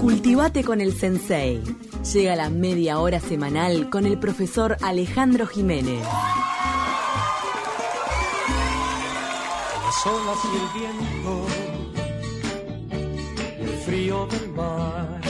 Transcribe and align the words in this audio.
Cultivate 0.00 0.62
con 0.64 0.80
el 0.80 0.92
Sensei. 0.92 1.62
Llega 2.12 2.36
la 2.36 2.50
media 2.50 2.98
hora 2.98 3.18
semanal 3.20 3.88
con 3.90 4.06
el 4.06 4.18
profesor 4.18 4.76
Alejandro 4.82 5.46
Jiménez. 5.46 6.00
Las 9.84 10.06
olas 10.06 10.38
y 10.44 10.56
el 10.56 10.68
viento, 10.80 11.46
y 13.58 13.62
el 13.64 13.76
frío 13.84 14.26
del 14.26 14.48
mar, 14.50 15.20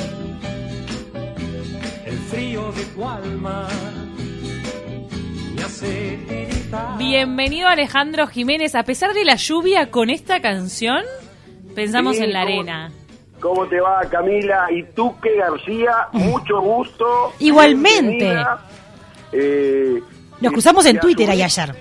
el 2.05 2.19
frío 2.31 2.73
de 2.73 2.85
tu 2.87 3.05
alma, 3.09 3.69
me 5.55 5.63
hace 5.63 6.19
tiritar. 6.29 6.99
Bienvenido 6.99 7.69
Alejandro 7.69 8.27
Jiménez. 8.27 8.75
A 8.75 8.83
pesar 8.83 9.15
de 9.15 9.25
la 9.25 9.37
lluvia 9.37 9.91
con 9.91 10.11
esta 10.11 10.41
canción, 10.43 11.03
pensamos 11.75 12.17
Sí, 12.17 12.25
en 12.25 12.33
la 12.33 12.41
¿cómo- 12.43 12.53
arena. 12.61 12.93
¿Cómo 13.47 13.65
te 13.69 13.81
va, 13.81 14.01
Camila? 14.11 14.67
Y 14.73 14.83
Tuque 14.83 15.37
García, 15.37 16.09
mucho 16.13 16.61
gusto. 16.61 17.33
Igualmente. 17.39 18.35
Eh, 19.31 20.01
Nos 20.41 20.53
cruzamos 20.53 20.85
en 20.87 20.99
Twitter 20.99 21.31
ahí 21.31 21.43
ayer. 21.43 21.73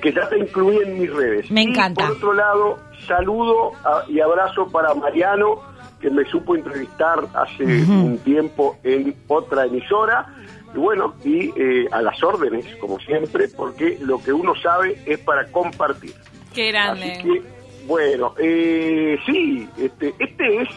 Que 0.00 0.10
ya 0.12 0.28
te 0.30 0.38
incluí 0.38 0.78
en 0.78 0.98
mis 1.00 1.12
redes. 1.12 1.50
Me 1.50 1.62
Y, 1.62 1.66
encanta. 1.66 2.06
por 2.06 2.16
otro 2.16 2.32
lado, 2.32 2.78
saludo 3.06 3.72
a- 3.84 4.04
y 4.08 4.20
abrazo 4.20 4.66
para 4.68 4.94
Mariano, 4.94 5.60
que 6.00 6.08
me 6.08 6.24
supo 6.30 6.56
entrevistar 6.56 7.18
hace 7.34 7.64
un 7.64 8.18
tiempo 8.24 8.78
en 8.84 9.14
otra 9.28 9.66
emisora. 9.66 10.26
Y 10.74 10.78
bueno, 10.78 11.14
y 11.24 11.50
eh, 11.60 11.88
a 11.92 12.00
las 12.00 12.22
órdenes, 12.22 12.64
como 12.76 12.98
siempre, 13.00 13.48
porque 13.48 13.98
lo 14.00 14.18
que 14.22 14.32
uno 14.32 14.54
sabe 14.62 14.98
es 15.04 15.18
para 15.18 15.46
compartir. 15.48 16.14
Qué 16.54 16.68
grande. 16.72 17.12
Así 17.12 17.22
que, 17.22 17.42
bueno, 17.86 18.34
eh, 18.38 19.18
sí, 19.26 19.68
este, 19.78 20.14
este 20.18 20.62
es, 20.62 20.68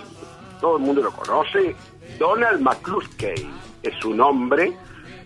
todo 0.62 0.78
el 0.78 0.84
mundo 0.84 1.02
lo 1.02 1.12
conoce, 1.12 1.76
Donald 2.20 2.62
McCluskey, 2.62 3.48
es 3.84 3.94
su 4.00 4.14
nombre, 4.14 4.74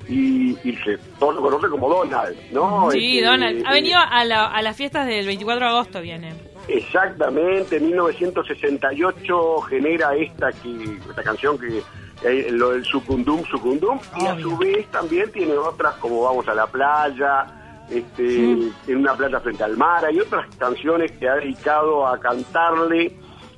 y, 0.08 0.58
y 0.68 0.76
se, 0.84 0.98
todos 1.20 1.36
lo 1.36 1.42
conocen 1.42 1.70
como 1.70 1.88
Donald, 1.88 2.36
¿no? 2.52 2.90
Sí, 2.92 3.20
Este, 3.20 3.30
Donald. 3.30 3.64
Ha 3.66 3.72
eh, 3.72 3.74
venido 3.74 4.00
a, 4.00 4.26
la- 4.26 4.48
a 4.48 4.62
las 4.64 4.76
fiestas 4.76 5.06
del 5.08 5.26
24 5.28 5.66
de 5.66 5.72
agosto, 5.72 6.02
viene. 6.02 6.34
Exactamente, 6.68 7.78
en 7.78 7.86
1968 7.88 9.62
genera 9.62 10.16
esta 10.16 10.52
que 10.52 10.98
esta 11.10 11.24
canción 11.24 11.58
que 11.58 11.82
eh, 12.24 12.48
lo 12.52 12.72
del 12.72 12.84
sucundum 12.86 13.44
sucundum 13.46 14.00
y 14.20 14.26
a 14.26 14.40
su 14.40 14.58
vez 14.58 14.86
también 14.92 15.32
tiene 15.32 15.54
otras 15.54 15.96
como 15.96 16.22
vamos 16.24 16.48
a 16.48 16.54
la 16.54 16.68
playa, 16.68 17.46
este, 17.90 18.52
en 18.88 18.98
una 18.98 19.14
playa 19.16 19.40
frente 19.40 19.64
al 19.64 19.78
mar, 19.78 20.06
hay 20.06 20.20
otras 20.20 20.48
canciones 20.58 21.12
que 21.14 21.28
ha 21.28 21.36
dedicado 21.36 22.08
a 22.08 22.20
cantarle 22.20 23.18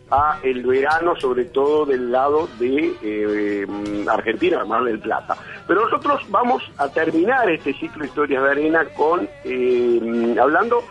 a 0.10 0.40
el 0.44 0.64
verano, 0.66 1.16
sobre 1.16 1.46
todo 1.46 1.86
del 1.86 2.12
lado 2.12 2.50
de 2.60 2.94
eh, 3.02 3.68
Argentina, 4.10 4.64
Mar 4.66 4.84
del 4.84 5.00
Plata. 5.00 5.38
Pero 5.68 5.86
nosotros 5.86 6.22
vamos 6.30 6.62
a 6.78 6.90
terminar 6.90 7.50
este 7.50 7.74
ciclo 7.74 8.02
de 8.02 8.08
historias 8.08 8.44
de 8.44 8.52
arena 8.52 8.86
con 8.96 9.28
eh, 9.46 10.36
hablando 10.40 10.84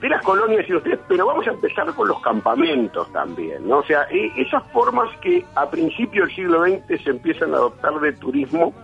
de 0.00 0.08
las 0.08 0.22
colonias 0.24 0.68
y 0.68 0.74
ustedes, 0.74 0.98
pero 1.08 1.26
vamos 1.26 1.46
a 1.46 1.50
empezar 1.50 1.92
con 1.94 2.08
los 2.08 2.20
campamentos 2.20 3.10
también, 3.12 3.68
¿no? 3.68 3.78
O 3.78 3.84
sea, 3.84 4.02
e- 4.10 4.32
esas 4.36 4.64
formas 4.72 5.08
que 5.20 5.44
a 5.54 5.70
principios 5.70 6.26
del 6.26 6.36
siglo 6.36 6.64
XX 6.64 7.02
se 7.04 7.10
empiezan 7.10 7.54
a 7.54 7.58
adoptar 7.58 8.00
de 8.00 8.12
turismo, 8.14 8.74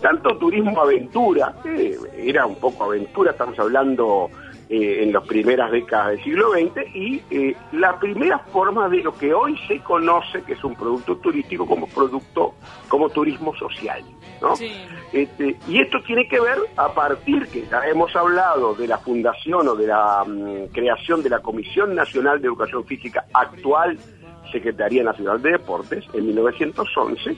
tanto 0.00 0.36
turismo 0.38 0.80
aventura, 0.80 1.54
que 1.62 1.96
era 2.16 2.46
un 2.46 2.56
poco 2.56 2.84
aventura, 2.84 3.32
estamos 3.32 3.58
hablando 3.58 4.30
eh, 4.68 5.04
en 5.04 5.12
las 5.12 5.24
primeras 5.26 5.70
décadas 5.70 6.08
del 6.08 6.24
siglo 6.24 6.50
XX, 6.50 6.94
y 6.94 7.22
eh, 7.30 7.56
la 7.72 7.98
primera 7.98 8.38
forma 8.38 8.88
de 8.88 9.02
lo 9.02 9.14
que 9.14 9.32
hoy 9.32 9.56
se 9.68 9.78
conoce 9.80 10.42
que 10.42 10.54
es 10.54 10.64
un 10.64 10.74
producto 10.74 11.16
turístico 11.18 11.66
como 11.66 11.86
producto, 11.86 12.54
como 12.88 13.08
turismo 13.08 13.54
social, 13.56 14.02
¿no? 14.40 14.56
Sí. 14.56 14.72
Este, 15.12 15.56
y 15.68 15.80
esto 15.80 15.98
tiene 16.04 16.26
que 16.28 16.40
ver 16.40 16.58
a 16.76 16.92
partir 16.92 17.46
que 17.46 17.64
ya 17.66 17.86
hemos 17.86 18.14
hablado 18.16 18.74
de 18.74 18.88
la 18.88 18.98
fundación 18.98 19.68
o 19.68 19.76
de 19.76 19.86
la 19.86 20.24
mm, 20.26 20.72
creación 20.72 21.22
de 21.22 21.30
la 21.30 21.38
Comisión 21.40 21.94
Nacional 21.94 22.40
de 22.40 22.48
Educación 22.48 22.84
Física, 22.84 23.24
actual 23.32 23.98
Secretaría 24.50 25.02
Nacional 25.02 25.40
de 25.42 25.52
Deportes, 25.52 26.04
en 26.12 26.26
1911, 26.26 27.36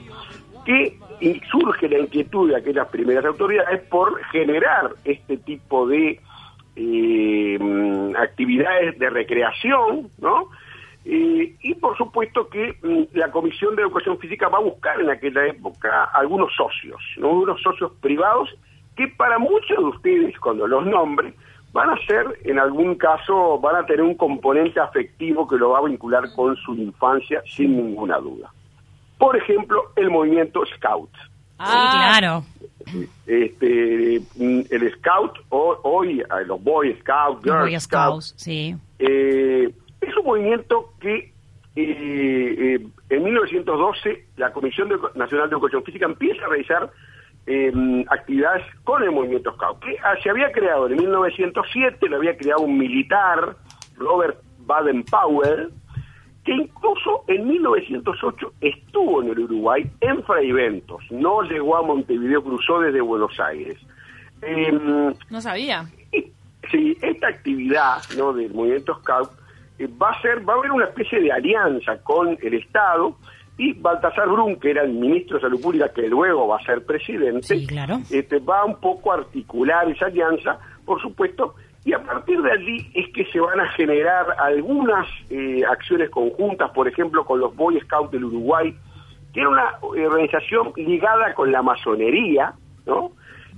que 0.65 0.99
in- 1.21 1.41
surge 1.51 1.87
la 1.89 1.99
inquietud 1.99 2.49
de 2.49 2.57
aquellas 2.57 2.87
primeras 2.89 3.25
autoridades 3.25 3.81
por 3.89 4.23
generar 4.25 4.91
este 5.05 5.37
tipo 5.37 5.87
de 5.87 6.19
eh, 6.75 7.59
actividades 8.17 8.97
de 8.99 9.09
recreación, 9.09 10.09
¿no? 10.19 10.49
Eh, 11.05 11.55
y 11.61 11.75
por 11.75 11.97
supuesto 11.97 12.49
que 12.49 12.75
mm, 12.83 13.17
la 13.17 13.31
Comisión 13.31 13.75
de 13.75 13.81
Educación 13.83 14.19
Física 14.19 14.47
va 14.49 14.57
a 14.57 14.61
buscar 14.61 14.99
en 14.99 15.09
aquella 15.09 15.45
época 15.47 16.03
algunos 16.13 16.53
socios, 16.55 17.01
¿no? 17.17 17.29
unos 17.31 17.61
socios 17.61 17.91
privados 18.01 18.49
que 18.95 19.07
para 19.07 19.39
muchos 19.39 19.77
de 19.77 19.83
ustedes, 19.85 20.37
cuando 20.39 20.67
los 20.67 20.85
nombren, 20.85 21.33
van 21.71 21.89
a 21.89 21.97
ser, 22.05 22.25
en 22.43 22.59
algún 22.59 22.95
caso, 22.95 23.59
van 23.59 23.77
a 23.77 23.85
tener 23.85 24.01
un 24.01 24.15
componente 24.15 24.79
afectivo 24.79 25.47
que 25.47 25.55
lo 25.57 25.69
va 25.69 25.79
a 25.79 25.83
vincular 25.83 26.23
con 26.35 26.55
su 26.57 26.73
infancia 26.75 27.41
sin 27.45 27.77
ninguna 27.77 28.17
duda. 28.17 28.51
Por 29.19 29.35
ejemplo, 29.37 29.91
el 29.95 30.09
movimiento 30.09 30.63
Scout. 30.75 31.11
Ah, 31.59 32.17
claro. 32.19 32.43
Este, 33.27 34.21
mm, 34.37 34.61
el 34.71 34.93
Scout, 34.95 35.37
o- 35.49 35.77
hoy 35.83 36.23
los 36.47 36.63
Boy 36.63 36.95
Scouts, 37.01 37.43
Girl 37.43 37.59
Boy 37.59 37.79
Scouts, 37.79 38.33
sí. 38.37 38.75
eh, 38.97 39.69
es 40.01 40.17
un 40.17 40.25
movimiento 40.25 40.93
que 40.99 41.31
eh, 41.75 42.75
eh, 42.75 42.87
en 43.09 43.23
1912 43.23 44.25
la 44.37 44.51
Comisión 44.51 44.89
de- 44.89 44.97
Nacional 45.15 45.49
de 45.49 45.53
Educación 45.55 45.83
Física 45.83 46.05
empieza 46.05 46.45
a 46.45 46.49
realizar 46.49 46.89
eh, 47.45 47.71
actividades 48.09 48.63
con 48.83 49.03
el 49.03 49.11
movimiento 49.11 49.51
Scout, 49.53 49.79
que 49.83 49.97
ah, 50.03 50.15
se 50.23 50.29
había 50.29 50.51
creado 50.51 50.87
en 50.87 50.95
1907, 50.97 52.07
lo 52.09 52.17
había 52.17 52.37
creado 52.37 52.61
un 52.61 52.77
militar, 52.77 53.55
Robert 53.97 54.39
Baden-Powell, 54.65 55.71
que 56.49 56.55
incluso 56.55 57.23
en 57.27 57.47
1908 57.47 58.53
estuvo 58.59 59.21
en 59.21 59.29
el 59.29 59.39
Uruguay 59.39 59.85
en 60.01 60.23
Fraiventos, 60.23 60.99
no 61.11 61.43
llegó 61.43 61.77
a 61.77 61.83
Montevideo, 61.83 62.43
cruzó 62.43 62.79
desde 62.79 63.01
Buenos 63.01 63.39
Aires. 63.39 63.77
Em, 64.41 65.13
no 65.29 65.41
sabía. 65.41 65.85
Sí, 66.71 66.97
esta 67.03 67.27
actividad 67.27 67.97
¿no? 68.17 68.33
del 68.33 68.51
movimiento 68.51 68.95
Scout 68.95 69.29
eh, 69.77 69.87
va 70.01 70.09
a 70.09 70.21
ser, 70.23 70.47
va 70.47 70.53
a 70.53 70.57
haber 70.57 70.71
una 70.71 70.85
especie 70.85 71.19
de 71.21 71.31
alianza 71.31 72.01
con 72.01 72.35
el 72.41 72.53
Estado 72.55 73.15
y 73.59 73.73
Baltasar 73.73 74.27
Brun, 74.27 74.59
que 74.59 74.71
era 74.71 74.83
el 74.83 74.93
ministro 74.93 75.37
de 75.37 75.41
Salud 75.41 75.61
Pública, 75.61 75.91
que 75.93 76.07
luego 76.07 76.47
va 76.47 76.57
a 76.57 76.63
ser 76.65 76.83
presidente, 76.83 77.43
Sí, 77.43 77.67
claro. 77.67 77.99
este, 78.09 78.39
va 78.39 78.65
un 78.65 78.79
poco 78.79 79.11
a 79.11 79.17
articular 79.17 79.87
esa 79.91 80.07
alianza, 80.07 80.57
por 80.83 80.99
supuesto, 80.99 81.53
y 81.85 81.93
a 81.93 82.03
partir 82.03 82.41
de 82.41 82.51
allí 82.51 82.91
es 82.93 83.09
que 83.13 83.25
se 83.31 83.39
van 83.39 83.59
a 83.59 83.69
generar 83.71 84.25
algunas 84.39 85.07
eh, 85.29 85.63
acciones 85.69 86.09
conjuntas, 86.09 86.71
por 86.71 86.87
ejemplo, 86.87 87.23
con 87.25 87.39
los 87.39 87.55
Boy 87.55 87.79
Scouts 87.81 88.11
del 88.11 88.25
Uruguay, 88.25 88.75
que 89.33 89.39
era 89.41 89.49
una 89.49 89.75
organización 89.81 90.73
ligada 90.75 91.33
con 91.33 91.51
la 91.51 91.61
masonería, 91.61 92.53
¿no? 92.85 93.11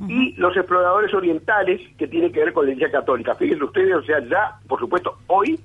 Y 0.08 0.34
los 0.34 0.56
exploradores 0.58 1.14
orientales, 1.14 1.80
que 1.98 2.08
tiene 2.08 2.31
que 2.31 2.40
ver 2.40 2.54
con 2.54 2.66
la 2.66 2.72
Iglesia 2.72 2.92
Católica. 3.00 3.36
Fíjense 3.36 3.64
ustedes, 3.64 3.94
o 3.96 4.02
sea, 4.04 4.20
ya, 4.28 4.58
por 4.68 4.80
supuesto, 4.80 5.18
hoy 5.28 5.60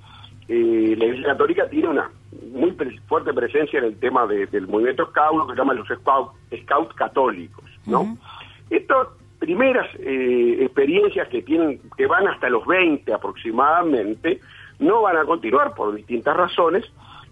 eh, 0.48 0.94
la 0.98 1.04
Iglesia 1.06 1.28
Católica 1.28 1.68
tiene 1.70 1.88
una 1.88 2.10
muy 2.52 2.72
pre- 2.72 3.00
fuerte 3.08 3.32
presencia 3.32 3.78
en 3.78 3.86
el 3.86 3.98
tema 3.98 4.26
de- 4.26 4.46
del 4.46 4.68
movimiento 4.68 5.06
Scout, 5.06 5.38
lo 5.38 5.46
que 5.46 5.56
llaman 5.56 5.76
los 5.78 5.88
Scout, 5.88 6.32
Scouts 6.64 6.94
católicos, 6.94 7.64
¿no? 7.86 8.16
Estas 8.68 9.08
primeras 9.46 9.86
eh, 10.00 10.58
experiencias 10.62 11.28
que 11.28 11.40
tienen, 11.40 11.78
que 11.96 12.08
van 12.08 12.26
hasta 12.26 12.48
los 12.48 12.66
20 12.66 13.12
aproximadamente, 13.12 14.40
no 14.80 15.02
van 15.02 15.18
a 15.18 15.24
continuar 15.24 15.72
por 15.72 15.94
distintas 15.94 16.36
razones. 16.36 16.84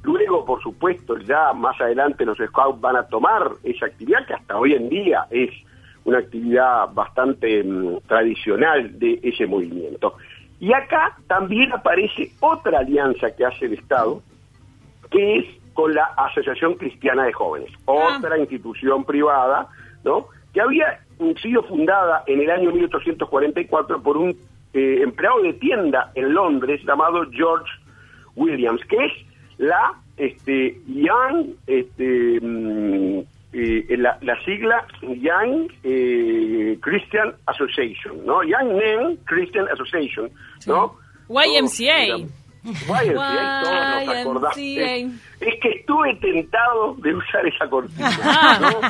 Luego, 0.05 0.45
por 0.45 0.63
supuesto, 0.63 1.19
ya 1.19 1.53
más 1.55 1.81
adelante 1.81 2.25
los 2.25 2.39
Scouts 2.39 2.81
van 2.81 2.95
a 2.95 3.09
tomar 3.09 3.51
esa 3.65 3.87
actividad 3.87 4.25
que 4.27 4.35
hasta 4.35 4.57
hoy 4.57 4.75
en 4.75 4.89
día 4.89 5.27
es 5.29 5.51
una 6.05 6.19
actividad 6.19 6.95
bastante 6.95 7.65
mm, 7.65 8.03
tradicional 8.07 8.97
de 8.97 9.19
ese 9.21 9.47
movimiento. 9.49 10.15
Y 10.61 10.73
acá 10.73 11.17
también 11.27 11.73
aparece 11.73 12.31
otra 12.39 12.79
alianza 12.79 13.35
que 13.35 13.45
hace 13.45 13.67
el 13.67 13.73
Estado, 13.73 14.23
que 15.11 15.39
es 15.39 15.47
con 15.73 15.93
la 15.93 16.05
Asociación 16.17 16.75
Cristiana 16.75 17.25
de 17.25 17.33
Jóvenes, 17.33 17.73
otra 17.87 18.39
institución 18.39 19.05
privada, 19.05 19.67
¿no? 20.05 20.29
Que 20.53 20.61
había 20.61 21.01
sido 21.43 21.63
fundada 21.65 22.25
en 22.27 22.41
el 22.41 22.51
año 22.51 22.73
1844 22.73 24.03
por 24.03 24.17
un 24.17 24.31
eh, 24.73 25.01
empleado 25.03 25.43
de 25.43 25.53
tienda 25.55 26.11
en 26.15 26.35
Londres 26.35 26.81
llamado 26.85 27.25
George 27.31 27.71
Williams, 28.37 28.81
que 28.89 28.97
es 28.97 29.13
la 29.59 29.93
este, 30.17 30.81
Young, 30.87 31.55
este, 31.67 32.41
mm, 32.41 33.21
eh, 33.53 33.97
la, 33.97 34.19
la 34.23 34.45
sigla 34.45 34.85
Young 35.03 35.71
eh, 35.85 36.77
Christian 36.81 37.35
Association, 37.47 38.25
¿no? 38.27 38.43
Young 38.43 38.77
Men 38.77 39.17
Christian 39.25 39.67
Association, 39.69 40.31
¿no? 40.67 40.97
YMCA. 41.29 42.17
Todos, 42.17 43.05
YMCA, 43.05 44.05
todos 44.05 44.43
nos. 44.43 44.57
YMCA. 44.57 45.15
Es 45.41 45.61
que 45.61 45.69
estuve 45.69 46.15
tentado 46.17 46.95
de 46.95 47.15
usar 47.15 47.47
esa 47.47 47.69
cortina. 47.69 48.59
¿no? 48.61 48.81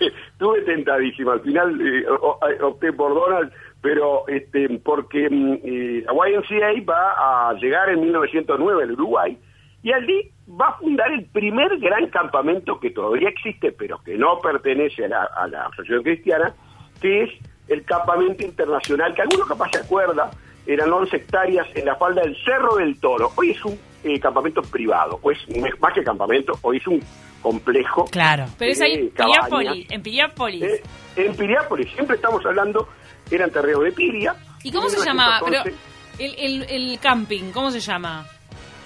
estuve 0.36 0.60
tentadísimo. 0.62 1.30
Al 1.32 1.40
final 1.40 1.80
eh, 1.80 2.04
o- 2.08 2.38
opté 2.62 2.92
por 2.92 3.14
Donald, 3.14 3.50
pero 3.80 4.28
este, 4.28 4.68
porque 4.84 5.28
mm, 5.30 5.52
eh, 5.64 6.04
YMCA 6.06 6.84
va 6.90 7.48
a 7.50 7.54
llegar 7.54 7.88
en 7.88 8.00
1909 8.02 8.82
al 8.82 8.92
Uruguay 8.92 9.38
y 9.82 9.92
allí 9.92 10.30
va 10.60 10.68
a 10.68 10.78
fundar 10.78 11.10
el 11.12 11.24
primer 11.26 11.78
gran 11.78 12.08
campamento 12.08 12.78
que 12.80 12.90
todavía 12.90 13.28
existe, 13.28 13.72
pero 13.72 13.98
que 14.04 14.16
no 14.16 14.38
pertenece 14.40 15.04
a 15.06 15.08
la, 15.08 15.24
a 15.24 15.46
la 15.48 15.66
Asociación 15.66 16.02
Cristiana, 16.02 16.54
que 17.00 17.22
es 17.24 17.30
el 17.68 17.84
Campamento 17.84 18.44
Internacional, 18.44 19.14
que 19.14 19.22
algunos 19.22 19.48
capaz 19.48 19.70
se 19.72 19.78
acuerda, 19.78 20.30
eran 20.66 20.92
11 20.92 21.16
hectáreas 21.16 21.66
en 21.76 21.84
la 21.84 21.94
falda 21.96 22.22
del 22.22 22.36
Cerro 22.44 22.76
del 22.76 22.98
Toro. 23.00 23.30
Hoy 23.36 23.50
es 23.50 23.64
un 23.64 23.78
eh, 24.08 24.20
campamento 24.20 24.62
privado, 24.62 25.18
o 25.22 25.30
es 25.30 25.38
más 25.80 25.92
que 25.94 26.02
campamento, 26.02 26.52
hoy 26.62 26.76
es 26.78 26.86
un 26.86 27.02
complejo. 27.42 28.04
Claro. 28.06 28.46
Pero 28.58 28.72
es 28.72 28.80
ahí 28.80 28.94
en. 28.94 29.10
Piriápolis. 29.10 29.90
En 29.90 30.02
Piriápolis. 30.02 30.62
Eh, 30.62 30.82
en 31.16 31.34
Piriápolis, 31.36 31.92
siempre 31.92 32.16
estamos 32.16 32.44
hablando, 32.46 32.88
eran 33.30 33.50
terrenos 33.50 33.84
de 33.84 33.92
Piria. 33.92 34.34
¿Y 34.62 34.72
cómo 34.72 34.88
se 34.88 35.04
llamaba? 35.04 35.40
Pero 35.44 35.62
1914, 35.64 36.24
el, 36.24 36.62
el, 36.62 36.90
el 36.92 36.98
camping, 37.00 37.50
¿cómo 37.52 37.70
se 37.70 37.80
llama? 37.80 38.26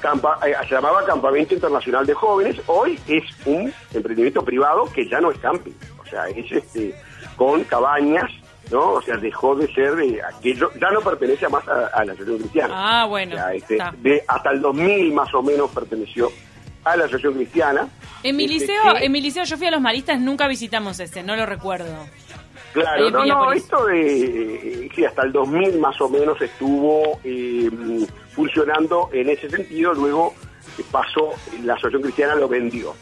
campa- 0.03 0.39
eh, 0.47 0.55
se 0.69 0.75
llamaba 0.75 1.05
Campamento 1.05 1.53
Internacional 1.55 2.07
de 2.07 2.15
Jóvenes, 2.15 2.57
hoy 2.67 2.99
es 3.07 3.23
un 3.45 3.73
emprendimiento 3.93 4.43
privado 4.43 4.85
que 4.93 5.07
ya 5.09 5.21
no 5.21 5.31
es 5.31 5.39
camping, 5.39 5.73
o 6.03 6.07
sea, 6.07 6.27
es 6.29 6.51
este 6.51 6.95
con 7.37 7.65
cabañas, 7.65 8.31
¿no? 8.71 8.93
O 8.95 9.03
sea, 9.03 9.17
dejó 9.17 9.55
de 9.57 9.73
ser 9.75 9.95
de 9.97 10.21
aquello, 10.23 10.71
ya 10.81 10.91
no 10.91 11.01
pertenece 11.01 11.49
más 11.49 11.67
a, 11.69 11.87
a 11.89 12.05
la 12.05 12.13
Asociación 12.13 12.39
Cristiana. 12.39 12.75
Ah, 12.77 13.07
bueno. 13.07 13.35
O 13.35 13.39
sea, 13.39 13.53
este, 13.55 13.79
de, 13.99 14.23
hasta 14.29 14.51
el 14.51 14.61
2000 14.61 15.13
más 15.13 15.33
o 15.35 15.43
menos 15.43 15.71
perteneció 15.71 16.31
a 16.85 16.97
la 16.97 17.05
Asociación 17.05 17.35
Cristiana. 17.35 17.89
En 18.23 18.37
mi 18.37 18.45
Este, 18.45 18.59
liceo, 18.59 18.95
que- 18.95 19.05
en 19.05 19.13
mi 19.13 19.21
liceo 19.21 19.45
yo 19.45 19.57
fui 19.57 19.67
a 19.67 19.71
los 19.71 19.81
maristas, 19.81 20.21
nunca 20.21 20.47
visitamos 20.49 20.99
ese, 21.01 21.23
no 21.23 21.37
lo 21.37 21.47
recuerdo. 21.47 21.95
Claro, 22.73 23.05
Ahí 23.07 23.11
no, 23.11 23.25
no, 23.27 23.53
esto 23.53 23.85
de, 23.87 24.85
eh, 24.85 24.89
sí, 24.95 25.05
hasta 25.05 25.23
el 25.23 25.33
2000 25.33 25.81
más 25.81 26.01
o 26.01 26.09
menos 26.09 26.41
estuvo 26.41 27.19
eh, 27.25 27.69
funcionando 28.33 29.11
en 29.13 29.29
ese 29.29 29.51
sentido, 29.51 29.93
luego 29.93 30.35
eh, 30.79 30.83
pasó, 30.93 31.31
la 31.65 31.73
Asociación 31.75 32.03
Cristiana 32.03 32.37
lo 32.37 32.47
vendió. 32.49 32.95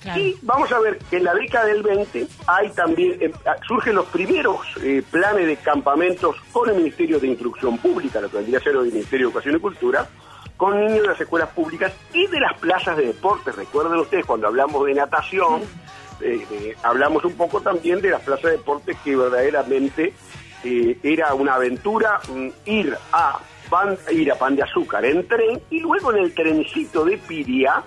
Claro. 0.00 0.20
Y 0.20 0.38
vamos 0.42 0.72
a 0.72 0.80
ver 0.80 0.98
que 1.10 1.18
en 1.18 1.24
la 1.24 1.34
década 1.34 1.66
del 1.66 1.82
20 1.82 2.26
hay 2.46 2.70
también, 2.70 3.18
eh, 3.20 3.32
surgen 3.68 3.94
los 3.96 4.06
primeros 4.06 4.58
eh, 4.82 5.02
planes 5.10 5.46
de 5.46 5.56
campamentos 5.56 6.36
con 6.52 6.70
el 6.70 6.76
Ministerio 6.76 7.20
de 7.20 7.28
Instrucción 7.28 7.76
Pública, 7.78 8.20
lo 8.20 8.30
que 8.30 8.38
vendría 8.38 8.58
a 8.58 8.62
ser 8.62 8.76
el 8.76 8.92
Ministerio 8.92 9.26
de 9.26 9.30
Educación 9.32 9.56
y 9.56 9.60
Cultura, 9.60 10.08
con 10.56 10.78
niños 10.78 11.02
de 11.02 11.08
las 11.08 11.20
escuelas 11.20 11.50
públicas 11.50 11.92
y 12.12 12.26
de 12.26 12.40
las 12.40 12.58
plazas 12.58 12.96
de 12.96 13.06
deporte. 13.06 13.52
Recuerden 13.52 13.98
ustedes, 13.98 14.26
cuando 14.26 14.46
hablamos 14.46 14.86
de 14.86 14.94
natación, 14.94 15.62
eh, 16.20 16.76
hablamos 16.82 17.24
un 17.24 17.32
poco 17.32 17.60
también 17.60 18.00
de 18.00 18.10
las 18.10 18.20
plazas 18.20 18.44
de 18.44 18.50
deporte 18.52 18.96
que 19.02 19.16
verdaderamente 19.16 20.12
eh, 20.62 20.98
era 21.02 21.32
una 21.32 21.54
aventura 21.54 22.20
mm, 22.28 22.48
ir 22.66 22.94
a 23.12 23.38
pan, 23.70 23.96
ir 24.12 24.30
a 24.30 24.34
Pan 24.34 24.56
de 24.56 24.62
Azúcar 24.62 25.04
en 25.04 25.26
tren 25.26 25.62
y 25.70 25.80
luego 25.80 26.12
en 26.12 26.24
el 26.24 26.34
trencito 26.34 27.04
de 27.04 27.16
Piria, 27.16 27.82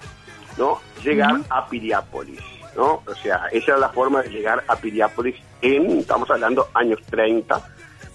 ¿no? 0.58 0.80
Llegar 1.04 1.36
a 1.50 1.68
Piriápolis, 1.68 2.40
¿no? 2.76 3.02
O 3.06 3.16
sea, 3.22 3.48
esa 3.52 3.72
era 3.72 3.78
la 3.78 3.90
forma 3.90 4.22
de 4.22 4.30
llegar 4.30 4.64
a 4.68 4.76
Piriápolis 4.76 5.36
en, 5.62 6.00
estamos 6.00 6.30
hablando, 6.32 6.68
años 6.74 7.00
30, 7.10 7.62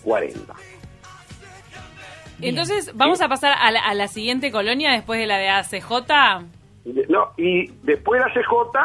40. 0.03 0.55
Entonces, 2.41 2.93
¿vamos 2.95 3.21
a 3.21 3.29
pasar 3.29 3.55
a 3.61 3.71
la, 3.71 3.81
a 3.81 3.95
la 3.95 4.07
siguiente 4.07 4.53
colonia 4.53 4.93
después 4.93 5.19
de 5.19 5.27
la 5.27 5.39
de 5.39 5.49
ACJ? 5.49 5.89
De- 6.85 7.07
No, 7.09 7.33
y 7.37 7.67
después 7.83 8.21
la 8.21 8.29
CJ, 8.33 8.79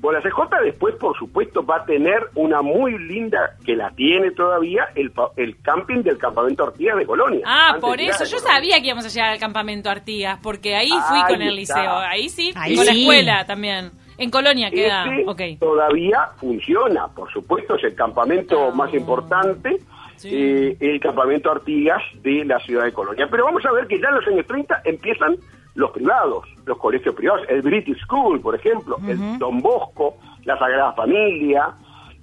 bueno, 0.00 0.18
la 0.18 0.30
CJ 0.30 0.62
después, 0.64 0.94
por 0.96 1.16
supuesto, 1.18 1.64
va 1.64 1.76
a 1.76 1.84
tener 1.84 2.28
una 2.34 2.62
muy 2.62 2.98
linda, 2.98 3.56
que 3.64 3.76
la 3.76 3.90
tiene 3.90 4.30
todavía, 4.32 4.88
el, 4.94 5.10
pa- 5.12 5.30
el 5.36 5.60
camping 5.62 6.02
del 6.02 6.18
campamento 6.18 6.64
Artigas 6.64 6.96
de 6.98 7.06
Colonia. 7.06 7.40
Ah, 7.46 7.76
por 7.80 8.00
eso. 8.00 8.24
Yo 8.24 8.38
Colonia. 8.38 8.54
sabía 8.54 8.80
que 8.80 8.86
íbamos 8.86 9.04
a 9.04 9.08
llegar 9.08 9.30
al 9.30 9.38
campamento 9.38 9.90
Artigas, 9.90 10.40
porque 10.42 10.74
ahí 10.74 10.88
fui 10.88 11.18
Ahí 11.18 11.32
con 11.34 11.42
el 11.42 11.58
está. 11.58 11.76
liceo. 11.80 11.92
Ahí 11.98 12.28
sí, 12.28 12.52
Ahí 12.56 12.74
con 12.76 12.86
la 12.86 12.92
escuela 12.92 13.44
también. 13.46 13.90
En 14.18 14.30
Colonia 14.30 14.70
queda. 14.70 15.04
Ese 15.04 15.24
Ok. 15.28 15.40
todavía 15.60 16.28
funciona, 16.38 17.08
por 17.08 17.32
supuesto, 17.32 17.76
es 17.76 17.84
el 17.84 17.94
campamento 17.94 18.68
Ah. 18.68 18.74
más 18.74 18.92
importante, 18.92 19.78
Sí. 20.16 20.28
eh, 20.32 20.76
el 20.80 21.00
campamento 21.00 21.50
Artigas 21.50 22.02
de 22.22 22.44
la 22.44 22.58
ciudad 22.60 22.84
de 22.84 22.92
Colonia. 22.92 23.28
Pero 23.30 23.44
vamos 23.44 23.64
a 23.64 23.72
ver 23.72 23.86
que 23.86 23.98
ya 23.98 24.08
en 24.08 24.16
los 24.16 24.26
años 24.26 24.46
30 24.46 24.82
empiezan 24.84 25.36
los 25.74 25.90
privados, 25.92 26.44
los 26.66 26.78
colegios 26.78 27.14
privados, 27.14 27.42
el 27.48 27.62
British 27.62 27.98
School, 28.04 28.40
por 28.40 28.54
ejemplo, 28.54 28.96
el 29.06 29.38
Don 29.38 29.60
Bosco, 29.60 30.16
la 30.44 30.58
Sagrada 30.58 30.92
Familia, 30.94 31.74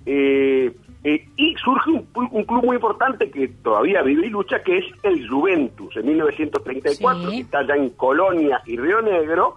eh, 0.05 0.73
eh, 1.03 1.25
y 1.37 1.55
surge 1.55 1.91
un, 1.91 2.07
un 2.31 2.43
club 2.43 2.65
muy 2.65 2.75
importante 2.75 3.29
que 3.31 3.47
todavía 3.47 4.01
vive 4.01 4.27
y 4.27 4.29
lucha, 4.29 4.61
que 4.61 4.79
es 4.79 4.85
el 5.03 5.27
Juventus, 5.29 5.95
en 5.95 6.05
1934, 6.07 7.29
Sí. 7.29 7.35
que 7.37 7.41
está 7.43 7.59
allá 7.59 7.75
en 7.75 7.89
Colonia 7.91 8.61
y 8.65 8.77
Río 8.77 9.01
Negro, 9.01 9.55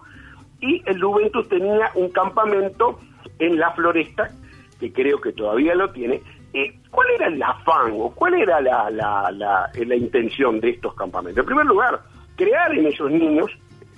y 0.61 0.81
el 0.85 1.01
Juventus 1.01 1.47
tenía 1.49 1.91
un 1.95 2.09
campamento 2.09 2.99
en 3.39 3.59
la 3.59 3.71
floresta, 3.71 4.29
que 4.79 4.93
creo 4.93 5.19
que 5.19 5.31
todavía 5.33 5.75
lo 5.75 5.89
tiene. 5.91 6.21
Eh, 6.53 6.75
¿Cuál 6.91 7.07
era 7.15 7.27
el 7.27 7.41
afán 7.41 7.93
o 7.97 8.11
cuál 8.11 8.35
era 8.35 8.61
la, 8.61 8.89
la, 8.89 9.31
la, 9.31 9.69
la 9.73 9.95
intención 9.95 10.59
de 10.59 10.71
estos 10.71 10.93
campamentos? 10.95 11.39
En 11.41 11.45
primer 11.45 11.65
lugar, 11.65 12.01
crear 12.35 12.73
en 12.77 12.85
esos 12.87 13.09
niños, 13.09 13.49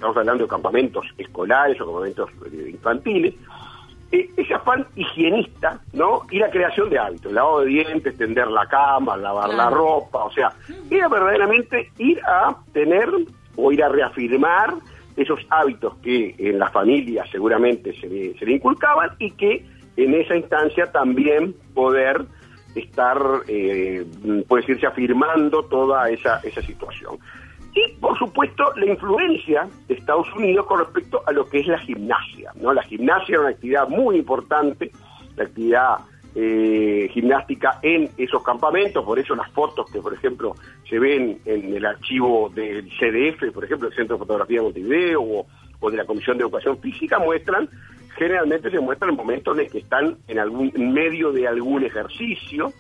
estamos 0.04 0.18
hablando 0.18 0.44
de 0.44 0.50
campamentos 0.50 1.06
escolares 1.18 1.80
o 1.80 1.86
campamentos 1.86 2.30
eh, 2.52 2.72
infantiles, 2.72 3.36
eh, 4.12 4.30
ese 4.36 4.54
afán 4.54 4.86
higienista, 4.98 5.80
¿no? 5.94 6.24
Y 6.30 6.40
la 6.40 6.50
creación 6.50 6.90
de 6.90 7.00
hábitos, 7.00 7.32
lavado 7.32 7.62
de 7.62 7.68
dientes, 7.68 8.18
tender 8.18 8.48
la 8.48 8.68
cama, 8.68 9.16
lavar 9.16 9.54
la 9.54 9.70
ropa, 9.70 10.26
o 10.26 10.32
sea, 10.34 10.52
era 10.92 11.08
verdaderamente 11.08 11.90
ir 12.00 12.20
a 12.26 12.54
tener 12.74 13.10
o 13.56 13.72
ir 13.72 13.82
a 13.82 13.88
reafirmar 13.88 14.74
esos 15.16 15.40
hábitos 15.50 15.96
que 16.04 16.36
en 16.38 16.60
la 16.60 16.70
familia 16.70 17.24
seguramente 17.32 17.98
se 18.02 18.08
le, 18.08 18.38
se 18.38 18.46
le 18.46 18.56
inculcaban 18.56 19.12
y 19.20 19.32
que 19.32 19.66
en 19.96 20.16
esa 20.16 20.36
instancia 20.36 20.92
también 20.92 21.56
poder 21.74 22.26
estar, 22.76 23.18
eh, 23.48 24.06
puede 24.50 24.64
decirse, 24.64 24.86
afirmando 24.86 25.64
toda 25.64 26.10
esa, 26.10 26.42
esa 26.44 26.62
situación. 26.62 27.20
Y, 27.76 27.94
por 28.00 28.18
supuesto, 28.20 28.64
la 28.76 28.86
influencia 28.86 29.68
de 29.88 29.96
Estados 29.96 30.28
Unidos 30.36 30.66
con 30.68 30.80
respecto 30.80 31.24
a 31.26 31.32
lo 31.32 31.48
que 31.48 31.60
es 31.60 31.68
la 31.68 31.80
gimnasia. 31.80 32.52
¿no? 32.56 32.72
La 32.74 32.84
gimnasia 32.84 33.34
era 33.34 33.42
una 33.42 33.50
actividad 33.50 33.88
muy 33.88 34.18
importante, 34.18 34.92
la 35.36 35.46
actividad 35.46 35.98
eh, 36.36 37.10
gimnástica 37.12 37.80
en 37.82 38.10
esos 38.18 38.44
campamentos, 38.44 39.04
por 39.04 39.20
eso 39.20 39.36
las 39.36 39.52
fotos 39.52 39.90
que, 39.92 40.00
por 40.00 40.14
ejemplo, 40.14 40.56
se 40.90 41.00
ven 41.00 41.40
en 41.46 41.76
el 41.76 41.86
archivo 41.86 42.50
del 42.50 42.90
CDF, 42.90 43.52
por 43.54 43.64
ejemplo, 43.64 43.88
el 43.88 43.96
Centro 43.96 44.16
de 44.16 44.20
Fotografía 44.20 44.58
de 44.60 44.64
Montevideo, 44.64 45.22
o, 45.22 45.48
o 45.80 45.92
de 45.92 45.98
la 45.98 46.06
Comisión 46.06 46.38
de 46.38 46.44
Educación 46.44 46.80
Física, 46.80 47.20
muestran, 47.20 47.70
generalmente 48.18 48.72
se 48.72 48.80
muestran 48.80 49.16
momentos 49.16 49.58
en 49.58 49.70
que 49.70 49.80
están 49.80 50.18
en 50.28 50.40
algún 50.40 50.72
en 50.76 50.94
medio 50.94 51.32
de 51.32 51.48
algún 51.48 51.84
ejercicio, 51.84 52.72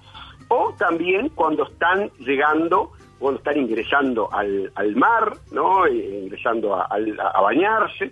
o 0.47 0.73
también 0.77 1.29
cuando 1.29 1.63
están 1.63 2.09
llegando, 2.19 2.91
cuando 3.23 3.39
están 3.39 3.57
ingresando 3.57 4.31
al, 4.31 4.71
al 4.75 4.95
mar, 4.95 5.33
¿no? 5.51 5.85
Eh, 5.87 6.21
ingresando 6.23 6.75
a, 6.75 6.83
al- 6.85 7.17
a 7.19 7.41
bañarse, 7.41 8.11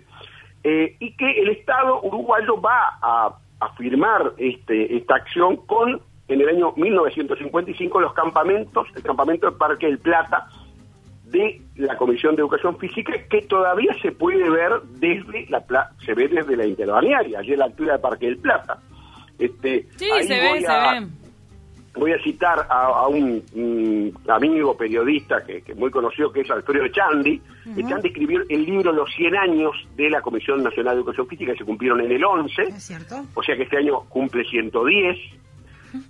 eh, 0.64 0.96
y 0.98 1.14
que 1.16 1.30
el 1.42 1.50
Estado 1.50 2.00
uruguayo 2.02 2.60
va 2.60 2.98
a, 3.00 3.34
a 3.60 3.68
firmar 3.76 4.32
este, 4.38 4.96
esta 4.96 5.16
acción 5.16 5.56
con, 5.66 6.00
en 6.28 6.40
el 6.40 6.48
año 6.48 6.72
1955, 6.76 8.00
los 8.00 8.12
campamentos, 8.14 8.86
el 8.96 9.02
campamento 9.02 9.50
de 9.50 9.56
Parque 9.56 9.86
del 9.86 9.98
Plata, 9.98 10.46
de 11.26 11.60
la 11.76 11.96
Comisión 11.96 12.34
de 12.36 12.42
Educación 12.42 12.78
Física 12.78 13.12
que 13.30 13.42
todavía 13.42 13.94
se 14.02 14.12
puede 14.12 14.48
ver 14.50 14.82
desde 14.98 15.46
la 15.48 15.62
se 16.04 16.12
ve 16.14 16.28
desde 16.28 16.56
la 16.56 16.66
interbalnearia, 16.66 17.38
allí 17.38 17.52
en 17.54 17.58
la 17.58 17.64
altura 17.66 17.92
del 17.92 18.00
Parque 18.02 18.26
del 18.26 18.38
Plata. 18.38 18.78
Este, 19.38 19.86
Sí, 19.96 20.10
ahí 20.10 20.24
se 20.24 20.40
ve, 20.40 20.60
se 20.60 20.66
a- 20.66 21.00
ve. 21.00 21.06
Voy 21.94 22.12
a 22.12 22.22
citar 22.22 22.66
a, 22.70 22.86
a 22.86 23.08
un, 23.08 23.42
mm, 23.54 24.30
amigo 24.30 24.76
periodista 24.76 25.44
que, 25.44 25.62
que 25.62 25.74
muy 25.74 25.90
conocido 25.90 26.32
que 26.32 26.40
es 26.40 26.50
Alfredo 26.50 26.88
Chandi. 26.88 27.40
que 27.74 27.84
Chandi 27.84 28.08
escribió 28.08 28.40
el 28.48 28.64
libro 28.64 28.92
Los 28.92 29.10
100 29.14 29.36
años 29.36 29.72
de 29.96 30.08
la 30.08 30.22
Comisión 30.22 30.62
Nacional 30.62 30.94
de 30.94 31.00
Educación 31.00 31.26
Física 31.26 31.52
que 31.52 31.58
se 31.58 31.64
cumplieron 31.64 32.00
en 32.00 32.12
el 32.12 32.24
11 32.24 32.62
¿Es 32.62 32.82
cierto? 32.82 33.24
o 33.34 33.42
sea 33.42 33.56
que 33.56 33.64
este 33.64 33.76
año 33.76 34.00
cumple 34.08 34.44
110, 34.44 35.18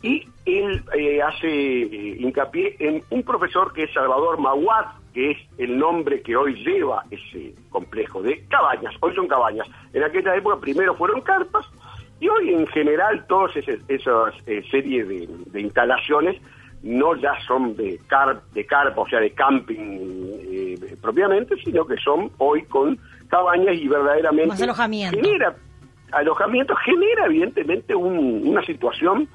y 0.03 0.27
él 0.45 0.85
eh, 0.95 1.23
hace 1.23 1.49
eh, 1.49 2.17
hincapié 2.19 2.77
en 2.79 3.03
un 3.11 3.23
profesor 3.23 3.73
que 3.73 3.85
es 3.85 3.93
Salvador 3.93 4.39
Maguad, 4.39 4.87
que 5.12 5.33
es 5.33 5.39
el 5.59 5.79
nombre 5.79 6.23
que 6.23 6.37
hoy 6.37 6.55
lleva 6.55 7.05
ese 7.11 7.55
complejo 7.71 8.23
de 8.23 8.45
cabañas, 8.49 8.95
hoy 9.01 9.15
son 9.15 9.27
cabañas, 9.27 9.67
en 9.93 10.03
aquella 10.03 10.37
época 10.37 10.59
primero 10.61 10.95
fueron 10.95 11.21
carpas, 11.21 11.67
y 12.23 12.29
hoy 12.29 12.55
en 12.55 12.67
general 12.69 13.25
todas 13.29 13.55
esas, 13.57 13.79
esas 13.88 14.35
eh, 14.47 14.62
series 14.71 15.09
de, 15.09 15.29
de 15.47 15.61
instalaciones 15.61 16.41
no 16.83 17.14
ya 17.17 17.33
son 17.47 17.76
de, 17.76 18.00
car 18.09 18.41
de 18.55 18.64
carpa, 18.67 19.02
o 19.02 19.09
sea, 19.09 19.21
de 19.21 19.31
camping 19.33 19.76
eh, 20.50 20.97
propiamente, 21.00 21.55
sino 21.64 21.85
que 21.87 21.97
son 21.97 22.31
hoy 22.38 22.62
con 22.64 22.99
cabañas 23.29 23.76
y 23.76 23.88
verdaderamente 23.88 24.49
Más 24.49 24.62
alojamiento. 24.62 25.17
genera 25.21 25.55
alojamiento, 26.12 26.75
genera 26.76 27.26
evidentemente 27.26 27.95
un- 27.95 28.47
una 28.47 28.62
situación 28.64 29.29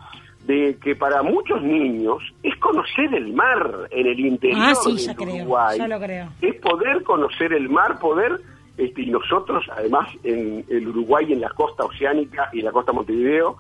de 0.46 0.78
que 0.82 0.96
para 0.96 1.24
muchos 1.24 1.62
niños 1.62 2.22
es 2.44 2.56
conocer 2.58 3.14
el 3.14 3.34
mar 3.34 3.88
en 3.92 4.08
el 4.08 4.20
interior 4.20 4.60
Ah, 4.62 4.76
sí, 4.76 4.90
del 4.92 4.98
ya 5.00 5.16
creo, 5.16 5.36
Uruguay. 5.36 5.78
ya 5.78 5.88
lo 5.88 6.00
creo. 6.00 6.30
Es 6.42 6.56
poder 6.62 7.04
conocer 7.04 7.52
el 7.54 7.68
mar, 7.70 8.00
poder, 8.00 8.40
este, 8.78 9.02
y 9.02 9.10
nosotros 9.10 9.66
además 9.76 10.08
en 10.24 10.64
el 10.70 10.88
Uruguay, 10.88 11.34
en 11.34 11.42
la 11.42 11.50
costa 11.50 11.84
oceánica 11.84 12.50
y 12.54 12.60
en 12.60 12.66
la 12.66 12.72
costa 12.72 12.94
Montevideo, 12.94 13.58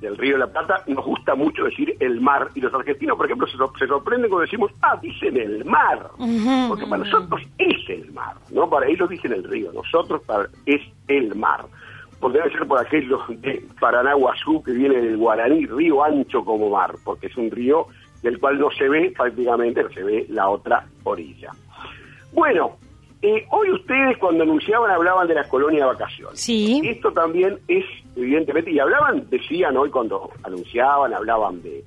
del 0.00 0.16
Río 0.16 0.34
de 0.34 0.40
la 0.40 0.46
Plata, 0.46 0.82
nos 0.86 1.04
gusta 1.04 1.34
mucho 1.34 1.64
decir 1.64 1.96
el 1.98 2.20
mar. 2.20 2.48
Y 2.54 2.60
los 2.60 2.72
argentinos, 2.72 3.16
por 3.16 3.26
ejemplo, 3.26 3.46
se, 3.46 3.56
se 3.78 3.86
sorprenden 3.86 4.30
cuando 4.30 4.44
decimos, 4.44 4.70
ah, 4.82 4.98
dicen 5.00 5.36
el 5.36 5.64
mar. 5.64 6.10
Porque 6.68 6.86
para 6.86 7.04
nosotros 7.04 7.42
es 7.58 7.88
el 7.88 8.12
mar, 8.12 8.36
¿no? 8.50 8.68
Para 8.68 8.86
ellos 8.86 9.08
dicen 9.08 9.32
el 9.32 9.44
río, 9.44 9.72
nosotros 9.72 10.22
para, 10.24 10.48
es 10.66 10.82
el 11.08 11.34
mar. 11.34 11.64
Porque 12.20 12.38
debe 12.38 12.52
ser 12.52 12.66
por 12.66 12.78
aquello 12.78 13.20
de 13.28 13.64
Paranaguazú 13.80 14.62
que 14.62 14.72
viene 14.72 15.00
del 15.00 15.16
guaraní, 15.16 15.66
río 15.66 16.02
ancho 16.02 16.44
como 16.44 16.70
mar, 16.70 16.94
porque 17.04 17.28
es 17.28 17.36
un 17.36 17.50
río 17.50 17.86
del 18.22 18.38
cual 18.38 18.58
no 18.58 18.70
se 18.70 18.88
ve 18.88 19.12
prácticamente, 19.16 19.82
no 19.82 19.90
se 19.90 20.02
ve 20.02 20.26
la 20.28 20.48
otra 20.48 20.86
orilla. 21.04 21.52
Bueno, 22.32 22.76
eh, 23.22 23.46
hoy 23.50 23.70
ustedes 23.72 24.16
cuando 24.18 24.44
anunciaban 24.44 24.90
hablaban 24.90 25.26
de 25.26 25.34
las 25.34 25.48
colonias 25.48 25.80
de 25.82 25.86
vacaciones. 25.86 26.40
Sí. 26.40 26.80
Esto 26.84 27.12
también 27.12 27.58
es, 27.66 27.84
evidentemente, 28.16 28.70
y 28.70 28.78
hablaban, 28.78 29.28
decían 29.28 29.76
hoy 29.76 29.90
cuando 29.90 30.30
anunciaban, 30.44 31.12
hablaban 31.14 31.60
de 31.62 31.84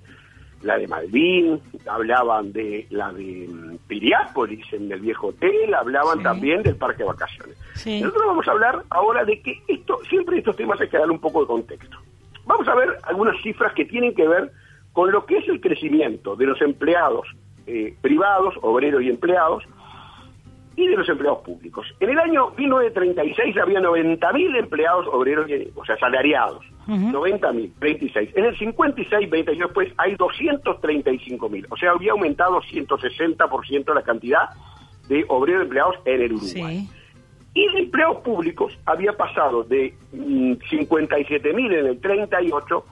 la 0.62 0.78
de 0.78 0.88
Malvin, 0.88 1.60
hablaban 1.88 2.52
de 2.54 2.86
la 2.92 3.12
de 3.14 3.48
mm, 3.50 3.78
Piriápolis 3.88 4.72
en 4.74 4.92
el 4.92 5.00
viejo 5.00 5.28
hotel, 5.28 5.74
hablaban 5.74 6.18
Sí. 6.20 6.24
también 6.24 6.62
del 6.64 6.76
parque 6.76 7.00
de 7.04 7.10
vacaciones. 7.10 7.58
Sí. 7.76 8.02
Nosotros 8.02 8.28
vamos 8.28 8.48
a 8.48 8.52
hablar 8.52 8.84
ahora 8.90 9.24
de 9.26 9.42
que 9.42 9.60
esto, 9.68 10.00
siempre 10.10 10.38
estos 10.38 10.56
temas 10.56 10.80
hay 10.82 10.90
que 10.90 10.98
darle 10.98 11.14
un 11.14 11.20
poco 11.22 11.42
de 11.42 11.48
contexto. 11.48 11.98
Vamos 12.46 12.68
a 12.68 12.76
ver 12.76 12.90
algunas 13.04 13.42
cifras 13.42 13.74
que 13.74 13.86
tienen 13.86 14.14
que 14.14 14.28
ver 14.28 14.52
con 14.94 15.12
lo 15.12 15.26
que 15.26 15.38
es 15.38 15.48
el 15.48 15.62
crecimiento 15.62 16.36
de 16.36 16.46
los 16.46 16.62
empleados 16.62 17.26
eh, 17.66 17.96
privados, 18.02 18.54
obreros 18.62 19.02
y 19.02 19.10
empleados, 19.10 19.64
y 20.76 20.88
de 20.88 20.96
los 20.96 21.08
empleados 21.10 21.40
públicos. 21.40 21.86
En 22.00 22.10
el 22.10 22.20
año 22.20 22.52
1936 22.58 23.58
había 23.58 23.80
90.000 23.82 24.56
empleados 24.58 25.06
obreros, 25.12 25.50
y- 25.50 25.70
o 25.76 25.84
sea, 25.86 25.98
salariados. 25.98 26.64
90.000, 26.88 27.72
36. 27.80 28.30
En 28.36 28.46
el 28.46 28.58
56, 28.58 29.30
20 29.30 29.52
años 29.52 29.68
después, 29.68 29.94
hay 29.98 30.16
235.000. 30.16 31.66
O 31.70 31.78
sea, 31.78 31.92
había 31.92 32.12
aumentado 32.14 32.62
160% 32.62 33.94
la 33.94 34.02
cantidad 34.02 34.50
de 35.08 35.26
obreros 35.28 35.64
empleados 35.64 35.96
en 36.06 36.22
el 36.22 36.34
Uruguay. 36.34 36.80
Sí. 36.80 36.90
Y 37.54 37.74
de 37.74 37.80
empleados 37.82 38.18
públicos 38.22 38.78
había 38.86 39.12
pasado 39.14 39.64
de 39.64 39.94
mm, 40.14 40.54
57.000 40.70 41.74
en 41.80 41.86
el 41.88 42.00
38 42.00 42.86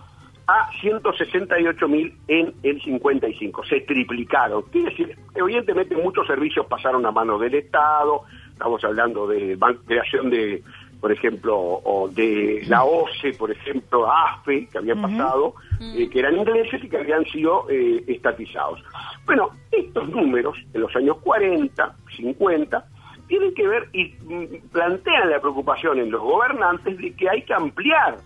a 0.50 0.72
168.000 0.82 2.13
en 2.27 2.53
el 2.63 2.82
55. 2.82 3.65
Se 3.65 3.82
triplicaron. 3.82 4.63
Quiere 4.63 4.89
decir, 4.89 5.15
evidentemente 5.36 5.96
muchos 5.96 6.25
servicios 6.25 6.65
pasaron 6.65 7.06
a 7.06 7.12
manos 7.12 7.39
del 7.39 7.53
Estado. 7.53 8.24
Estamos 8.51 8.84
hablando 8.84 9.27
de 9.27 9.60
creación 9.86 10.32
de, 10.32 10.63
por 11.00 11.12
ejemplo, 11.12 11.56
o 11.56 12.10
de 12.10 12.63
la 12.68 12.84
OCE, 12.84 13.34
por 13.34 13.51
ejemplo, 13.51 14.12
AFE, 14.12 14.68
que 14.68 14.79
habían 14.79 15.00
pasado, 15.03 15.53
eh, 15.79 16.10
que 16.10 16.20
eran 16.20 16.36
ingleses 16.36 16.84
y 16.84 16.89
que 16.89 16.98
habían 16.98 17.25
sido 17.25 17.70
eh, 17.70 18.03
estatizados. 18.08 18.84
Bueno, 19.27 19.51
estos 19.72 20.10
números 20.10 20.58
en 20.74 20.82
los 20.82 20.96
años 20.96 21.18
40, 21.18 21.96
50, 22.18 22.86
tienen 23.27 23.53
que 23.53 23.68
ver 23.68 23.88
y 23.94 24.15
mm, 24.24 24.70
plantean 24.72 25.29
la 25.29 25.39
preocupación 25.39 26.00
en 26.00 26.10
los 26.10 26.22
gobernantes 26.22 26.98
de 26.98 27.13
que 27.13 27.29
hay 27.29 27.44
que 27.44 27.53
ampliar, 27.53 28.18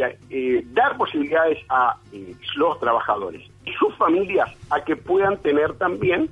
sea, 0.00 0.16
eh, 0.30 0.64
dar 0.72 0.96
posibilidades 0.96 1.58
a 1.68 1.96
eh, 2.12 2.34
los 2.56 2.78
trabajadores 2.80 3.42
y 3.64 3.72
sus 3.72 3.94
familias 3.96 4.50
a 4.70 4.82
que 4.84 4.96
puedan 4.96 5.36
tener 5.38 5.74
también 5.74 6.28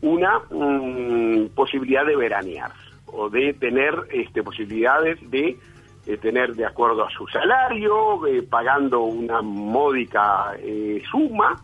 una 0.00 0.40
mm, 0.50 1.48
posibilidad 1.54 2.04
de 2.06 2.16
veranear 2.16 2.72
o 3.06 3.28
de 3.28 3.52
tener 3.54 3.94
este, 4.10 4.42
posibilidades 4.42 5.18
de 5.30 5.58
tener 6.20 6.54
de 6.54 6.66
acuerdo 6.66 7.06
a 7.06 7.10
su 7.10 7.26
salario, 7.28 8.26
eh, 8.26 8.42
pagando 8.42 9.00
una 9.04 9.40
módica 9.40 10.54
eh, 10.58 11.02
suma, 11.10 11.58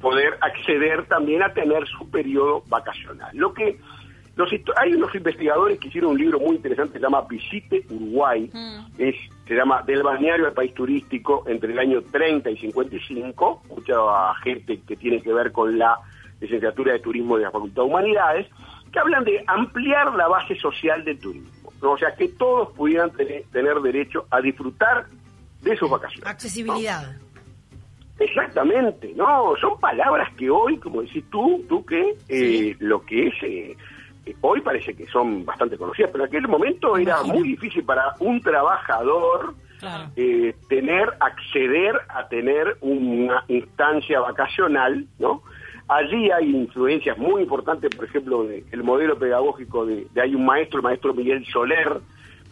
poder 0.00 0.38
acceder 0.40 1.06
también 1.06 1.42
a 1.42 1.52
tener 1.52 1.86
su 1.86 2.08
periodo 2.10 2.62
vacacional. 2.68 3.36
Lo 3.36 3.52
que 3.52 3.78
los 4.34 4.50
hay 4.76 4.94
unos 4.94 5.14
investigadores 5.14 5.78
que 5.78 5.88
hicieron 5.88 6.12
un 6.12 6.18
libro 6.18 6.40
muy 6.40 6.56
interesante 6.56 6.94
que 6.94 6.98
se 6.98 7.04
llama 7.04 7.26
Visite 7.28 7.84
Uruguay, 7.90 8.50
es, 8.96 9.14
se 9.46 9.54
llama 9.54 9.82
Del 9.82 10.02
balneario 10.02 10.46
al 10.46 10.54
país 10.54 10.72
turístico 10.72 11.44
entre 11.46 11.72
el 11.72 11.78
año 11.78 12.02
30 12.02 12.50
y 12.50 12.56
55, 12.56 13.62
mucha 13.68 13.94
gente 14.42 14.80
que 14.86 14.96
tiene 14.96 15.20
que 15.20 15.32
ver 15.32 15.52
con 15.52 15.78
la 15.78 15.98
licenciatura 16.40 16.94
de 16.94 17.00
turismo 17.00 17.36
de 17.36 17.44
la 17.44 17.50
Facultad 17.50 17.82
de 17.82 17.88
Humanidades, 17.88 18.46
que 18.90 18.98
hablan 18.98 19.24
de 19.24 19.44
ampliar 19.46 20.14
la 20.14 20.28
base 20.28 20.56
social 20.56 21.04
del 21.04 21.18
turismo, 21.18 21.70
¿no? 21.82 21.92
o 21.92 21.98
sea, 21.98 22.14
que 22.14 22.28
todos 22.28 22.70
pudieran 22.72 23.10
tener, 23.12 23.44
tener 23.52 23.80
derecho 23.80 24.26
a 24.30 24.40
disfrutar 24.40 25.06
de 25.60 25.76
sus 25.76 25.90
vacaciones. 25.90 26.26
Accesibilidad. 26.26 27.16
Exactamente, 28.18 29.12
no, 29.16 29.54
son 29.60 29.78
palabras 29.80 30.32
que 30.36 30.48
hoy, 30.48 30.76
como 30.78 31.02
decís 31.02 31.24
tú, 31.30 31.64
tú 31.68 31.84
que 31.84 32.14
eh, 32.28 32.76
lo 32.78 33.04
que 33.04 33.28
es, 33.28 33.34
eh, 33.42 33.76
hoy 34.40 34.60
parece 34.60 34.94
que 34.94 35.06
son 35.06 35.44
bastante 35.44 35.76
conocidas, 35.76 36.10
pero 36.12 36.24
en 36.24 36.28
aquel 36.28 36.48
momento 36.48 36.96
era 36.96 37.22
muy 37.22 37.48
difícil 37.48 37.84
para 37.84 38.14
un 38.20 38.40
trabajador 38.40 39.54
Claro. 39.80 40.10
eh, 40.14 40.54
tener, 40.68 41.08
acceder 41.18 41.96
a 42.08 42.28
tener 42.28 42.76
una 42.82 43.44
instancia 43.48 44.20
vacacional, 44.20 45.06
¿no? 45.18 45.42
Allí 45.88 46.30
hay 46.30 46.54
influencias 46.54 47.18
muy 47.18 47.42
importantes, 47.42 47.90
por 47.94 48.04
ejemplo, 48.04 48.44
de- 48.44 48.64
el 48.70 48.84
modelo 48.84 49.18
pedagógico 49.18 49.84
de, 49.84 50.06
de 50.14 50.20
hay 50.22 50.36
un 50.36 50.44
maestro, 50.46 50.78
el 50.78 50.84
maestro 50.84 51.12
Miguel 51.12 51.44
Soler, 51.46 51.98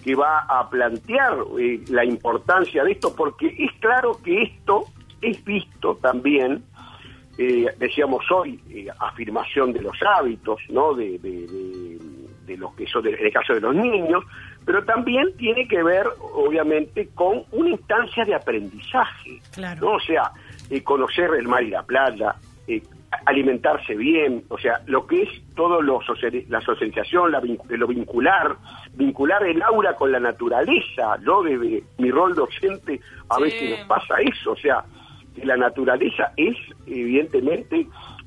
que 0.02 0.16
va 0.16 0.40
a 0.40 0.68
plantear 0.68 1.36
eh, 1.60 1.80
la 1.90 2.04
importancia 2.04 2.82
de 2.82 2.92
esto, 2.92 3.14
porque 3.14 3.46
es 3.46 3.70
claro 3.80 4.18
que 4.24 4.42
esto 4.42 4.86
es 5.22 5.42
visto 5.44 5.96
también, 6.02 6.64
eh, 7.42 7.64
decíamos 7.78 8.22
hoy, 8.30 8.60
eh, 8.68 8.88
afirmación 8.98 9.72
de 9.72 9.80
los 9.80 9.96
hábitos, 10.02 10.60
¿no? 10.68 10.92
De, 10.92 11.18
de, 11.18 11.46
de- 11.46 11.98
de 12.44 12.56
los 12.58 12.74
que 12.74 12.86
son, 12.86 13.02
de- 13.02 13.14
en 13.14 13.26
el 13.26 13.32
caso 13.32 13.54
de 13.54 13.60
los 13.62 13.74
niños, 13.74 14.24
pero 14.66 14.84
también 14.84 15.24
tiene 15.38 15.66
que 15.66 15.82
ver, 15.82 16.04
obviamente, 16.34 17.08
con 17.14 17.44
una 17.52 17.70
instancia 17.70 18.24
de 18.26 18.34
aprendizaje, 18.34 19.40
Claro. 19.52 19.80
¿no? 19.80 19.92
O 19.94 20.00
sea, 20.00 20.32
eh, 20.68 20.82
conocer 20.82 21.30
el 21.38 21.48
mar 21.48 21.62
y 21.62 21.70
la 21.70 21.82
playa, 21.82 22.34
eh, 22.68 22.82
alimentarse 23.24 23.94
bien, 23.94 24.44
o 24.48 24.58
sea, 24.58 24.80
lo 24.86 25.06
que 25.06 25.22
es 25.22 25.28
todo 25.54 25.80
lo 25.80 26.02
social- 26.02 26.44
la 26.48 26.60
socialización, 26.60 27.32
la 27.32 27.40
vin- 27.40 27.58
lo 27.68 27.86
vincular, 27.86 28.54
vincular 28.94 29.42
el 29.44 29.62
aula 29.62 29.94
con 29.96 30.12
la 30.12 30.20
naturaleza, 30.20 31.16
yo 31.24 31.42
desde 31.42 31.84
mi 31.98 32.10
rol 32.10 32.34
docente 32.34 33.00
a 33.30 33.36
Sí. 33.36 33.42
veces 33.44 33.70
nos 33.78 33.88
pasa 33.88 34.14
eso, 34.20 34.52
o 34.52 34.56
sea, 34.56 34.84
que 35.34 35.44
la 35.46 35.56
naturaleza 35.56 36.32
es 36.36 36.56
evidentemente 36.86 37.86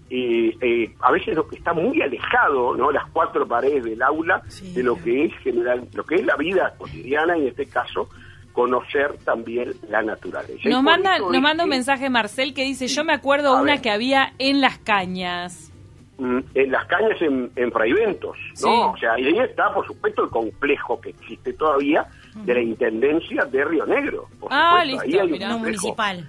eh, 0.10 0.56
eh, 0.62 0.94
a 1.02 1.12
veces 1.12 1.36
lo 1.36 1.48
que 1.48 1.56
está 1.56 1.74
muy 1.74 2.02
alejado, 2.02 2.76
¿no? 2.76 2.92
Las 2.92 3.10
cuatro 3.12 3.48
paredes 3.48 3.84
del 3.84 4.02
aula 4.02 4.42
Sí, 4.48 4.72
de 4.74 4.84
lo 4.84 4.96
que 4.96 5.26
es 5.26 5.34
general, 5.40 5.88
lo 5.94 6.04
que 6.04 6.16
es 6.16 6.26
la 6.26 6.36
vida 6.36 6.74
cotidiana 6.78 7.38
y 7.38 7.42
en 7.44 7.48
este 7.48 7.66
caso 7.66 8.10
conocer 8.52 9.18
también 9.26 9.74
la 9.90 10.04
naturaleza. 10.04 10.70
Nos 10.70 10.84
manda, 10.84 11.18
nos 11.18 11.42
manda 11.42 11.64
un 11.64 11.70
que- 11.72 11.76
mensaje 11.78 12.10
Marcel 12.12 12.54
que 12.54 12.64
dice, 12.64 12.88
yo 12.88 13.04
me 13.04 13.14
acuerdo 13.14 13.56
A 13.56 13.62
una 13.62 13.74
ver. 13.74 13.82
que 13.82 13.90
había 13.90 14.34
en 14.38 14.62
las 14.62 14.78
cañas. 14.78 15.72
Mm, 16.20 16.40
en 16.54 16.72
las 16.72 16.86
cañas 16.86 17.20
en, 17.22 17.50
en 17.56 17.72
Fraiventos, 17.72 18.38
Sí. 18.54 18.66
¿no? 18.68 18.92
O 18.92 18.98
sea, 18.98 19.20
y 19.20 19.26
ahí 19.26 19.40
está, 19.40 19.74
por 19.74 19.88
supuesto, 19.88 20.24
el 20.26 20.30
complejo 20.30 21.02
que 21.02 21.10
existe 21.10 21.54
todavía 21.54 22.06
de 22.36 22.54
la 22.54 22.62
Intendencia 22.62 23.46
de 23.46 23.66
Río 23.66 23.88
Negro. 23.88 24.28
Por 24.40 24.50
Ah, 24.54 24.82
supuesto. 24.84 24.86
listo, 24.92 25.04
Ahí 25.06 25.14
hay 25.20 25.26
un 25.26 25.32
mirá. 25.32 25.58
Municipal. 25.58 26.28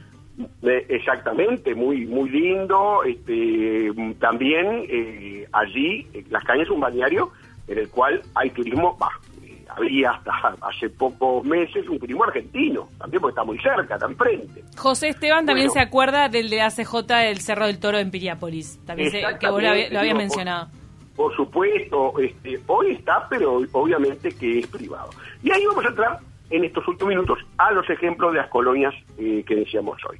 Exactamente, 0.63 1.75
muy 1.75 2.07
muy 2.07 2.29
lindo. 2.31 3.03
Este, 3.05 3.91
también 4.21 4.85
eh, 4.89 5.47
allí, 5.53 6.07
eh, 6.13 6.25
Las 6.31 6.45
Cañas 6.45 6.65
es 6.67 6.71
un 6.71 6.81
balneario 6.81 7.31
en 7.69 7.79
el 7.79 7.89
cual 7.89 8.21
hay 8.35 8.51
turismo, 8.51 8.97
bah, 8.99 9.09
eh, 9.43 9.65
había 9.69 10.11
hasta 10.11 10.33
hace 10.69 10.91
pocos 10.91 11.45
meses 11.45 11.89
un 11.89 11.99
turismo 11.99 12.25
argentino, 12.25 12.89
también 12.99 13.21
porque 13.21 13.33
está 13.33 13.45
muy 13.45 13.59
cerca, 13.59 13.95
está 13.95 14.07
enfrente. 14.07 14.63
José 14.77 15.09
Esteban 15.09 15.47
también 15.47 15.69
Bueno. 15.69 15.81
se 15.83 15.87
acuerda 15.89 16.29
del 16.29 16.51
de 16.51 16.61
ACJ 16.63 16.95
del 17.07 17.41
Cerro 17.41 17.67
del 17.67 17.79
Toro 17.79 17.99
en 17.99 18.11
Piriápolis. 18.11 18.79
También 18.85 19.11
se- 19.11 19.23
que 19.41 19.49
vos 19.49 19.63
lo, 19.63 19.69
había- 19.71 19.91
lo 19.91 19.99
habías 20.01 20.17
mencionado. 20.17 20.69
Por, 21.17 21.27
por 21.29 21.37
supuesto, 21.37 22.19
este, 22.19 22.61
hoy 22.67 22.93
está, 22.93 23.27
pero 23.31 23.61
obviamente 23.73 24.31
que 24.35 24.59
es 24.59 24.67
privado. 24.67 25.11
Y 25.45 25.51
ahí 25.53 25.65
vamos 25.67 25.85
a 25.85 25.89
entrar 25.89 26.19
en 26.51 26.65
estos 26.65 26.87
últimos 26.89 27.11
minutos 27.15 27.39
a 27.59 27.73
los 27.73 27.89
ejemplos 27.91 28.33
de 28.33 28.39
las 28.39 28.49
colonias 28.49 28.95
eh, 29.19 29.45
que 29.47 29.57
decíamos 29.57 29.99
hoy. 30.09 30.19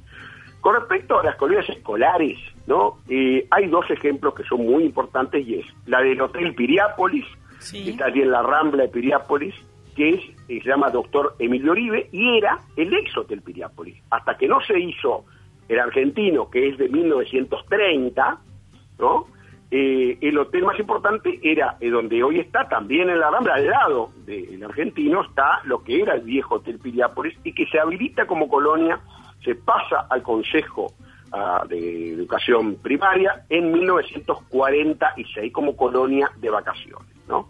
Con 0.61 0.75
respecto 0.75 1.19
a 1.19 1.23
las 1.23 1.35
colonias 1.35 1.69
escolares, 1.69 2.39
¿no? 2.65 2.97
Eh, 3.07 3.45
hay 3.51 3.67
dos 3.67 3.89
ejemplos 3.91 4.33
que 4.33 4.43
son 4.43 4.65
muy 4.65 4.83
importantes 4.83 5.45
y 5.47 5.59
es 5.59 5.65
la 5.85 6.01
del 6.01 6.19
Hotel 6.21 6.55
Piriápolis, 6.55 7.25
Sí. 7.59 7.83
que 7.85 7.91
está 7.91 8.05
allí 8.05 8.21
en 8.21 8.31
la 8.31 8.41
Rambla 8.41 8.83
de 8.83 8.89
Piriápolis, 8.89 9.53
que 9.95 10.09
es, 10.09 10.21
eh, 10.49 10.59
se 10.61 10.67
llama 10.69 10.89
Doctor 10.89 11.35
Emilio 11.39 11.71
Oribe, 11.71 12.09
y 12.11 12.37
era 12.37 12.59
el 12.75 12.93
ex 12.93 13.15
Hotel 13.17 13.41
Piriápolis. 13.41 13.95
Hasta 14.09 14.37
que 14.37 14.47
no 14.47 14.59
se 14.61 14.77
hizo 14.79 15.23
el 15.69 15.79
argentino, 15.79 16.49
que 16.49 16.67
es 16.69 16.77
de 16.77 16.89
1930, 16.89 18.37
¿no? 18.99 19.27
Eh, 19.71 20.17
el 20.21 20.37
hotel 20.37 20.63
más 20.63 20.79
importante 20.79 21.39
era 21.41 21.77
eh, 21.79 21.89
donde 21.89 22.23
hoy 22.23 22.39
está, 22.39 22.67
también 22.67 23.09
en 23.09 23.19
la 23.19 23.31
Rambla, 23.31 23.55
al 23.55 23.67
lado 23.67 24.11
del 24.25 24.63
argentino, 24.63 25.23
está 25.23 25.61
lo 25.63 25.83
que 25.83 26.01
era 26.01 26.13
el 26.13 26.21
viejo 26.21 26.55
Hotel 26.55 26.79
Piriápolis 26.79 27.35
y 27.43 27.53
que 27.53 27.65
se 27.65 27.79
habilita 27.79 28.27
como 28.27 28.47
colonia, 28.47 28.99
se 29.43 29.55
pasa 29.55 30.05
al 30.09 30.21
Consejo 30.21 30.93
ah, 31.31 31.63
de 31.67 32.13
Educación 32.13 32.75
Primaria 32.75 33.45
en 33.49 33.71
1946 33.71 35.51
como 35.51 35.75
colonia 35.75 36.29
de 36.37 36.49
vacaciones, 36.49 37.15
¿no? 37.27 37.49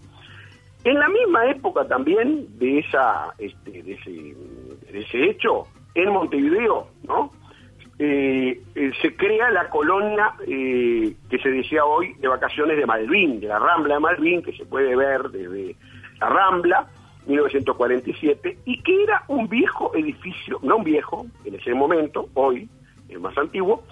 En 0.86 1.00
la 1.00 1.10
misma 1.10 1.48
época 1.48 1.88
también 1.88 2.58
de 2.60 2.80
esa 2.80 3.34
este, 3.40 3.82
de 3.84 3.94
ese, 3.94 4.12
de 4.12 5.00
ese 5.00 5.30
hecho, 5.32 5.64
en 5.96 6.12
Montevideo, 6.12 6.88
¿no? 7.04 7.32
Eh, 7.98 8.62
eh, 8.76 8.92
se 9.02 9.16
crea 9.16 9.50
la 9.52 9.70
colonia 9.70 10.34
eh, 10.46 11.16
que 11.30 11.40
se 11.40 11.50
decía 11.50 11.86
hoy 11.86 12.14
de 12.16 12.28
vacaciones 12.28 12.78
de 12.78 12.86
Malvin, 12.86 13.40
de 13.40 13.48
la 13.48 13.58
Rambla 13.60 13.94
de 13.96 14.00
Malvin, 14.02 14.44
que 14.44 14.52
se 14.52 14.66
puede 14.66 14.96
ver 14.98 15.30
desde 15.30 15.76
la 16.20 16.28
Rambla, 16.30 16.88
1947, 17.28 18.58
y 18.66 18.82
que 18.82 19.04
era 19.04 19.24
un 19.30 19.48
viejo 19.48 19.96
edificio, 19.96 20.60
no 20.62 20.78
un 20.78 20.84
viejo, 20.84 21.26
en 21.46 21.56
ese 21.56 21.74
momento, 21.74 22.28
hoy, 22.34 22.68
el 23.10 23.20
más 23.20 23.38
antiguo, 23.38 23.84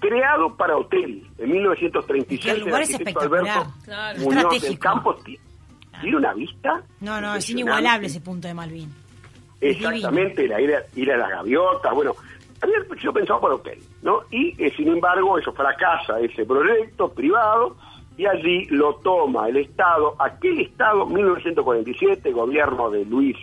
creado 0.00 0.56
para 0.56 0.76
hotel 0.76 1.22
en 1.38 1.50
1936. 1.50 2.40
Y 2.40 2.44
que 2.44 2.50
el 2.50 2.64
lugar 2.66 2.82
es 2.82 2.90
espectacular. 2.90 3.66
Claro. 3.84 4.20
Muñoz. 4.20 4.78
Campo 4.80 5.14
ti- 5.16 5.38
tiene 6.00 6.16
una 6.16 6.34
vista. 6.34 6.82
No, 7.00 7.20
no, 7.20 7.34
es 7.36 7.48
inigualable 7.50 8.06
ese 8.08 8.20
punto 8.20 8.48
de 8.48 8.54
Malvin. 8.54 8.92
Exactamente, 9.60 10.46
la 10.46 10.60
ir, 10.60 10.72
a, 10.74 10.82
ir 10.94 11.10
a 11.12 11.16
las 11.16 11.30
gaviotas, 11.30 11.92
bueno, 11.92 12.14
había 12.60 13.00
sido 13.00 13.12
pensado 13.12 13.40
para 13.40 13.54
hotel, 13.54 13.78
¿no? 14.02 14.22
Y 14.30 14.54
eh, 14.62 14.72
sin 14.76 14.88
embargo, 14.88 15.38
eso 15.38 15.52
fracasa 15.52 16.20
ese 16.20 16.44
proyecto 16.44 17.12
privado 17.12 17.76
y 18.16 18.26
allí 18.26 18.64
lo 18.70 18.96
toma 18.96 19.48
el 19.48 19.58
Estado, 19.58 20.16
aquel 20.18 20.60
Estado, 20.60 21.06
1947, 21.06 22.32
gobierno 22.32 22.90
de 22.90 23.04
Luis 23.04 23.36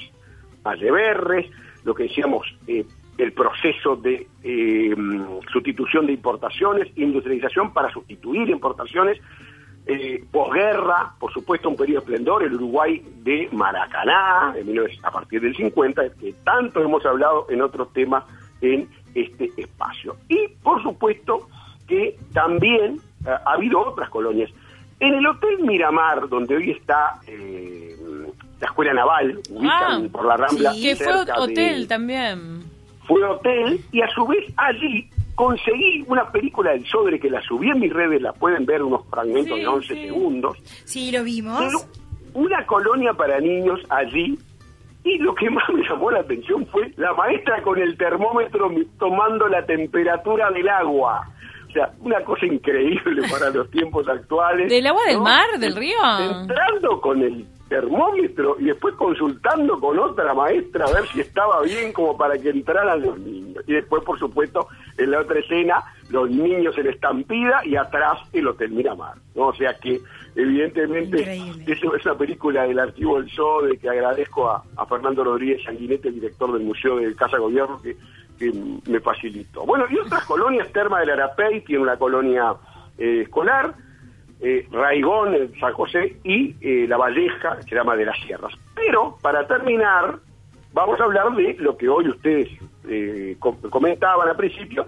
Alleverres, 0.63 1.49
lo 1.85 1.93
que 1.93 2.03
decíamos, 2.03 2.45
eh, 2.67 2.85
el 3.17 3.31
proceso 3.31 3.95
de 3.95 4.27
eh, 4.43 4.95
sustitución 5.51 6.05
de 6.07 6.13
importaciones, 6.13 6.89
industrialización 6.97 7.73
para 7.73 7.89
sustituir 7.91 8.49
importaciones, 8.49 9.21
eh, 9.87 10.23
posguerra, 10.31 11.13
por 11.19 11.31
supuesto, 11.31 11.69
un 11.69 11.75
periodo 11.75 11.99
esplendor, 11.99 12.43
el 12.43 12.55
Uruguay 12.55 13.01
de 13.23 13.47
Maracaná, 13.51 14.51
de 14.53 14.63
19 14.63 14.97
a 15.03 15.11
partir 15.11 15.41
del 15.41 15.55
50, 15.55 16.09
que 16.19 16.33
tanto 16.43 16.81
hemos 16.81 17.05
hablado 17.05 17.45
en 17.49 17.61
otros 17.61 17.93
temas 17.93 18.23
en 18.61 18.89
este 19.15 19.49
espacio. 19.57 20.17
Y, 20.29 20.47
por 20.61 20.81
supuesto, 20.83 21.47
que 21.87 22.17
también 22.33 22.99
eh, 23.25 23.29
ha 23.29 23.53
habido 23.53 23.79
otras 23.79 24.09
colonias. 24.09 24.51
En 24.99 25.13
el 25.13 25.25
Hotel 25.27 25.59
Miramar, 25.61 26.27
donde 26.29 26.55
hoy 26.55 26.71
está 26.71 27.19
eh, 27.27 27.95
la 28.61 28.67
Escuela 28.67 28.93
Naval, 28.93 29.39
ubican 29.49 30.05
Ah, 30.05 30.09
por 30.11 30.25
la 30.25 30.37
Rambla. 30.37 30.73
sí. 30.73 30.83
Que 30.83 30.95
fue 30.95 31.25
de- 31.25 31.31
hotel 31.37 31.87
también. 31.87 32.63
fue 33.05 33.23
hotel 33.23 33.81
y 33.91 34.01
a 34.01 34.07
su 34.09 34.25
vez 34.25 34.45
allí 34.57 35.09
conseguí 35.35 36.03
una 36.07 36.31
película 36.31 36.71
del 36.71 36.85
Sodre 36.87 37.19
que 37.19 37.29
la 37.29 37.41
subí 37.41 37.69
en 37.69 37.79
mis 37.79 37.91
redes, 37.93 38.21
la 38.21 38.31
pueden 38.33 38.65
ver 38.65 38.81
unos 38.81 39.05
fragmentos 39.09 39.53
Sí, 39.57 39.59
de 39.61 39.67
11 39.67 39.93
sí. 39.93 40.01
segundos. 40.07 40.57
Sí, 40.85 41.11
lo 41.11 41.23
vimos. 41.23 41.59
Pero 41.59 41.79
una 42.33 42.65
colonia 42.65 43.13
para 43.13 43.39
niños 43.41 43.81
allí 43.89 44.39
y 45.05 45.19
lo 45.19 45.35
que 45.35 45.49
más 45.51 45.63
me 45.69 45.87
llamó 45.87 46.09
la 46.09 46.21
atención 46.21 46.65
fue 46.65 46.91
la 46.97 47.13
maestra 47.13 47.61
con 47.61 47.79
el 47.79 47.95
termómetro 47.95 48.71
tomando 48.97 49.47
la 49.47 49.63
temperatura 49.63 50.49
del 50.49 50.67
agua. 50.67 51.29
Sea, 51.75 51.91
una 51.99 52.23
cosa 52.23 52.45
increíble 52.45 53.23
para 53.31 53.49
los 53.49 53.69
tiempos 53.69 54.07
actuales. 54.07 54.69
¿Del 54.69 54.87
agua 54.87 55.01
del 55.07 55.17
¿no? 55.17 55.23
mar, 55.23 55.59
del 55.59 55.75
río? 55.75 55.97
Entrando 56.21 57.01
con 57.01 57.21
el 57.21 57.45
termómetro 57.67 58.55
y 58.59 58.65
después 58.65 58.95
consultando 58.95 59.77
con 59.81 59.99
otra 59.99 60.33
maestra 60.33 60.85
a 60.85 60.93
ver 60.93 61.05
si 61.07 61.19
estaba 61.19 61.61
bien 61.63 61.91
como 61.91 62.15
para 62.15 62.37
que 62.37 62.49
entraran 62.49 63.01
los 63.01 63.19
niños. 63.19 63.61
Y 63.67 63.73
después, 63.73 64.05
por 64.05 64.17
supuesto, 64.17 64.69
en 64.97 65.11
la 65.11 65.19
otra 65.19 65.39
escena, 65.39 65.83
los 66.09 66.29
niños 66.29 66.77
en 66.77 66.87
estampida 66.87 67.59
y 67.65 67.75
atrás 67.75 68.19
el 68.31 68.47
Hotel 68.47 68.71
Miramar. 68.71 69.15
¿no? 69.35 69.47
O 69.47 69.53
sea 69.53 69.73
que, 69.77 69.99
evidentemente, 70.33 71.19
Increíble. 71.19 71.73
eso 71.73 71.93
es 71.93 72.05
una 72.05 72.15
película 72.17 72.63
del 72.63 72.79
Archivo 72.79 73.19
del 73.19 73.29
SODE 73.31 73.77
que 73.79 73.89
agradezco 73.89 74.49
a, 74.49 74.63
a 74.77 74.85
Fernando 74.85 75.25
Rodríguez 75.25 75.61
Sanguinete, 75.65 76.07
el 76.07 76.15
director 76.15 76.53
del 76.53 76.63
Museo 76.63 76.95
de 76.95 77.13
Casa 77.15 77.37
Gobierno, 77.37 77.81
que, 77.81 77.97
que 78.37 78.51
me 78.89 78.99
facilitó. 78.99 79.65
Bueno, 79.65 79.85
y 79.89 79.97
otras 79.97 80.23
colonias, 80.25 80.71
Terma 80.71 80.99
del 80.99 81.11
Arapey 81.11 81.61
tiene 81.61 81.83
una 81.83 81.97
colonia 81.97 82.53
eh, 82.97 83.21
escolar, 83.23 83.73
eh, 84.41 84.67
Raigón, 84.71 85.33
en 85.35 85.59
San 85.59 85.73
José, 85.73 86.17
y 86.23 86.55
eh, 86.61 86.85
La 86.87 86.97
Valleja, 86.97 87.57
que 87.57 87.63
se 87.63 87.75
llama 87.75 87.95
de 87.95 88.05
las 88.05 88.17
Sierras. 88.25 88.53
Pero, 88.75 89.17
para 89.21 89.47
terminar, 89.47 90.17
vamos 90.73 90.99
a 90.99 91.03
hablar 91.05 91.33
de 91.35 91.55
lo 91.59 91.77
que 91.77 91.87
hoy 91.87 92.09
ustedes 92.09 92.49
eh, 92.89 93.35
com- 93.39 93.57
comentaban 93.69 94.27
al 94.29 94.35
principio, 94.35 94.87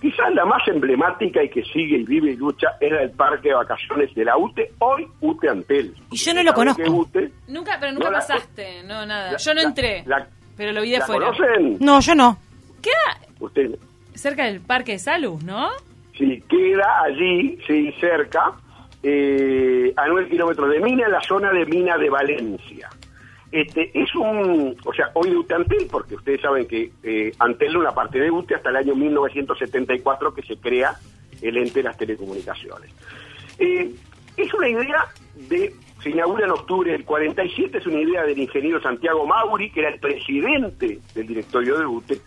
quizás 0.00 0.32
la 0.34 0.44
más 0.44 0.62
emblemática 0.68 1.42
y 1.42 1.48
que 1.48 1.62
sigue 1.64 1.96
y 1.98 2.04
vive 2.04 2.32
y 2.32 2.36
lucha 2.36 2.68
es 2.78 2.92
la 2.92 2.98
del 3.00 3.10
Parque 3.12 3.48
de 3.48 3.54
Vacaciones 3.54 4.14
de 4.14 4.24
la 4.24 4.36
UTE, 4.36 4.70
hoy 4.80 5.06
UTE 5.22 5.48
Antel. 5.48 5.94
Y 6.10 6.16
yo 6.18 6.34
no 6.34 6.42
lo 6.42 6.52
¿Saben 6.52 6.74
que 6.76 6.82
conozco. 6.84 7.00
UTE? 7.08 7.32
Nunca, 7.48 7.76
pero 7.80 7.92
nunca 7.92 8.04
No, 8.04 8.10
la- 8.12 8.18
pasaste, 8.18 8.82
no, 8.84 9.06
nada. 9.06 9.32
la- 9.32 9.38
Yo 9.38 9.54
no 9.54 9.60
entré, 9.62 10.02
la- 10.06 10.28
pero 10.56 10.72
lo 10.72 10.82
vi 10.82 10.90
de 10.90 10.98
¿La 10.98 11.04
afuera. 11.04 11.26
conocen? 11.32 11.78
No, 11.80 12.00
yo 12.00 12.14
no. 12.14 12.36
Queda 12.84 13.18
Usted, 13.40 13.78
cerca 14.14 14.44
del 14.44 14.60
Parque 14.60 14.92
de 14.92 14.98
Salud, 14.98 15.42
¿no? 15.42 15.70
Sí, 16.16 16.42
queda 16.48 17.02
allí, 17.02 17.58
sí, 17.66 17.92
cerca, 17.98 18.52
eh, 19.02 19.92
a 19.96 20.06
9 20.06 20.28
kilómetros 20.28 20.70
de 20.70 20.80
Mina, 20.80 21.06
en 21.06 21.12
la 21.12 21.20
zona 21.20 21.50
de 21.50 21.66
Mina 21.66 21.98
de 21.98 22.10
Valencia. 22.10 22.88
Este, 23.50 23.90
es 23.94 24.14
un, 24.14 24.76
o 24.84 24.92
sea, 24.92 25.10
hoy 25.14 25.30
de 25.30 25.36
UTE 25.36 25.54
Antel, 25.54 25.86
porque 25.90 26.16
ustedes 26.16 26.40
saben 26.40 26.66
que 26.66 26.90
eh, 27.02 27.32
Antel 27.38 27.68
es 27.68 27.74
una 27.76 27.92
parte 27.92 28.18
de 28.18 28.30
UTE 28.30 28.54
hasta 28.54 28.70
el 28.70 28.76
año 28.76 28.94
1974 28.94 30.34
que 30.34 30.42
se 30.42 30.56
crea 30.56 30.94
el 31.40 31.56
ente 31.56 31.80
de 31.80 31.82
las 31.84 31.96
telecomunicaciones. 31.96 32.90
Eh, 33.58 33.94
es 34.36 34.54
una 34.54 34.68
idea 34.68 35.06
de, 35.48 35.72
se 36.02 36.10
inaugura 36.10 36.46
en 36.46 36.52
octubre 36.52 36.90
del 36.90 37.04
47, 37.04 37.78
es 37.78 37.86
una 37.86 38.00
idea 38.00 38.24
del 38.24 38.38
ingeniero 38.38 38.80
Santiago 38.80 39.26
Mauri, 39.26 39.70
que 39.70 39.80
era 39.80 39.90
el 39.90 40.00
presidente 40.00 40.98
del 41.14 41.26
directorio 41.26 41.78
de 41.78 41.86
UTE, 41.86 42.20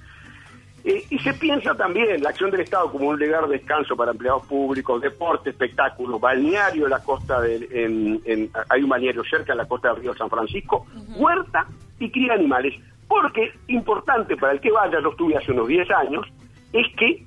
eh, 0.90 1.04
y 1.10 1.20
se 1.20 1.34
piensa 1.34 1.76
también 1.76 2.22
la 2.24 2.30
acción 2.30 2.50
del 2.52 2.62
Estado 2.62 2.92
como 2.92 3.10
un 3.10 3.20
lugar 3.20 3.48
de 3.48 3.58
descanso 3.58 3.96
para 3.96 4.12
empleados 4.12 4.46
públicos, 4.48 5.02
deporte, 5.02 5.50
espectáculos, 5.50 6.20
balneario 6.22 6.86
en 6.86 6.92
la 6.92 7.04
costa 7.04 7.42
del, 7.42 7.68
en, 7.72 8.22
en- 8.26 8.50
hay 8.70 8.82
un 8.84 8.90
balneario 8.90 9.24
cerca 9.26 9.52
en 9.52 9.58
la 9.58 9.66
costa 9.68 9.90
del 9.94 10.02
río 10.02 10.16
San 10.16 10.30
Francisco, 10.30 10.86
huerta 11.18 11.68
y 12.00 12.10
cría 12.12 12.34
animales. 12.34 12.74
Porque 13.08 13.52
importante 13.68 14.36
para 14.38 14.54
el 14.54 14.60
que 14.60 14.72
vaya, 14.72 15.00
yo 15.02 15.10
estuve 15.12 15.38
hace 15.38 15.52
unos 15.52 15.68
10 15.68 15.90
años, 15.92 16.26
es 16.74 16.86
que 16.98 17.24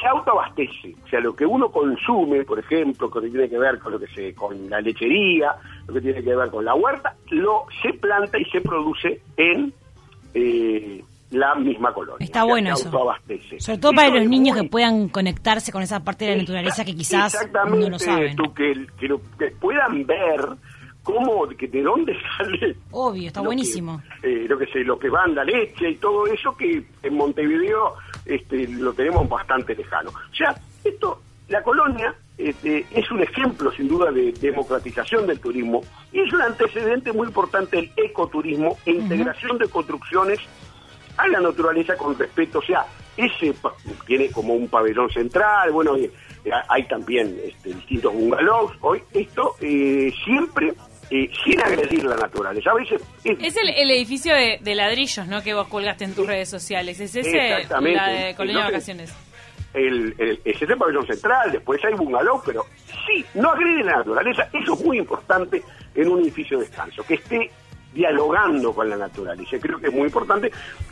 se 0.00 0.06
autoabastece. 0.06 0.94
O 1.04 1.08
sea, 1.08 1.20
lo 1.20 1.34
que 1.34 1.44
uno 1.46 1.70
consume, 1.70 2.44
por 2.44 2.58
ejemplo, 2.58 3.10
que 3.10 3.20
tiene 3.28 3.48
que 3.48 3.58
ver 3.58 3.78
con 3.78 3.92
lo 3.92 3.98
que 3.98 4.06
se, 4.08 4.34
con 4.34 4.68
la 4.70 4.80
lechería, 4.80 5.54
lo 5.86 5.94
que 5.94 6.00
tiene 6.00 6.22
que 6.22 6.34
ver 6.34 6.50
con 6.50 6.64
la 6.64 6.74
huerta, 6.74 7.14
lo 7.30 7.64
se 7.82 7.92
planta 7.94 8.38
y 8.38 8.44
se 8.46 8.60
produce 8.60 9.20
en 9.36 9.72
eh, 10.34 11.02
la 11.30 11.54
misma 11.56 11.92
colonia. 11.92 12.24
Está 12.24 12.44
bueno 12.44 12.74
se 12.76 12.82
eso. 12.82 12.90
Sobre 13.60 13.78
todo 13.78 13.92
para 13.92 14.08
los 14.08 14.26
niños 14.28 14.56
muy- 14.56 14.64
que 14.64 14.70
puedan 14.70 15.08
conectarse 15.08 15.70
con 15.72 15.82
esa 15.82 16.00
parte 16.02 16.24
de 16.24 16.32
la 16.36 16.42
naturaleza 16.42 16.84
que 16.84 16.94
quizás 16.96 17.34
Exactamente, 17.34 17.84
no 17.84 17.90
lo 17.90 17.98
saben. 17.98 18.36
tú, 18.36 18.54
que, 18.54 18.86
que 18.98 19.08
lo- 19.08 19.20
que 19.38 19.48
puedan 19.60 20.06
ver 20.06 20.40
cómo, 21.02 21.46
que 21.48 21.66
de 21.68 21.82
dónde 21.82 22.16
sale 22.38 22.76
Obvio, 22.90 23.28
está 23.28 23.40
lo 23.40 23.44
que- 23.44 23.46
buenísimo. 23.48 24.02
eh, 24.22 24.46
lo 24.48 24.58
que 24.58 24.66
se, 24.66 24.80
lo 24.80 24.98
que 24.98 25.08
van 25.10 25.34
la 25.34 25.44
leche 25.44 25.90
y 25.90 25.96
todo 25.96 26.26
eso 26.26 26.56
que 26.56 26.82
en 27.02 27.14
Montevideo 27.14 27.94
este, 28.26 28.66
lo 28.68 28.92
tenemos 28.92 29.28
bastante 29.28 29.74
lejano. 29.74 30.10
O 30.10 30.34
sea, 30.34 30.54
esto, 30.84 31.20
la 31.48 31.62
colonia 31.62 32.14
este, 32.36 32.86
es 32.92 33.10
un 33.10 33.22
ejemplo 33.22 33.72
sin 33.72 33.88
duda 33.88 34.10
de 34.12 34.32
democratización 34.32 35.26
del 35.26 35.40
turismo 35.40 35.82
y 36.12 36.20
es 36.20 36.32
un 36.32 36.40
antecedente 36.42 37.12
muy 37.12 37.26
importante 37.28 37.76
del 37.76 37.90
ecoturismo 37.96 38.76
e 38.86 38.92
integración 38.92 39.58
de 39.58 39.66
construcciones 39.68 40.38
a 41.18 41.28
la 41.28 41.40
naturaleza 41.40 41.96
con 41.96 42.18
respeto, 42.18 42.60
o 42.60 42.62
sea, 42.62 42.86
ese 43.16 43.52
tiene 44.06 44.30
como 44.30 44.54
un 44.54 44.68
pabellón 44.68 45.10
central, 45.10 45.72
bueno, 45.72 45.96
eh, 45.96 46.10
hay 46.68 46.84
también 46.86 47.36
este, 47.44 47.74
distintos 47.74 48.12
bungalows, 48.14 48.72
hoy 48.80 49.02
esto 49.12 49.56
eh, 49.60 50.12
siempre 50.24 50.72
eh, 51.10 51.28
sin 51.44 51.60
agredir 51.60 52.04
la 52.04 52.16
naturaleza, 52.16 52.70
a 52.70 52.74
veces 52.74 53.02
es, 53.24 53.36
Es 53.42 53.56
el, 53.56 53.68
el 53.70 53.90
edificio 53.90 54.34
de, 54.34 54.58
de 54.62 54.74
ladrillos, 54.74 55.26
¿no? 55.26 55.42
Que 55.42 55.54
vos 55.54 55.66
colgaste 55.68 56.04
en 56.04 56.14
tus 56.14 56.26
redes 56.26 56.48
sociales. 56.50 57.00
Es 57.00 57.16
ese, 57.16 57.48
Exactamente. 57.56 57.96
la 57.96 58.08
de 58.08 58.34
Colonia 58.34 58.60
de 58.62 58.66
Entonces, 58.68 58.96
Vacaciones. 58.96 59.14
el, 59.74 60.14
el, 60.18 60.40
ese 60.44 60.64
es 60.66 60.70
el 60.70 60.76
pabellón 60.78 61.06
central, 61.06 61.50
después 61.50 61.82
hay 61.84 61.94
bungalow, 61.94 62.42
pero 62.44 62.66
sí, 63.06 63.24
no 63.34 63.50
agrede 63.50 63.82
la 63.84 63.96
naturaleza. 63.96 64.48
Eso 64.52 64.74
es 64.74 64.84
muy 64.84 64.98
importante 64.98 65.62
en 65.94 66.08
un 66.08 66.20
edificio 66.20 66.58
de 66.58 66.66
descanso, 66.66 67.02
que 67.04 67.14
esté 67.14 67.50
dialogando 67.92 68.72
con 68.72 68.88
la 68.88 68.96
naturaleza. 68.96 69.56
Creo 69.60 69.78
que 69.78 69.88
es 69.88 69.92
muy 69.92 70.04
importante. 70.04 70.50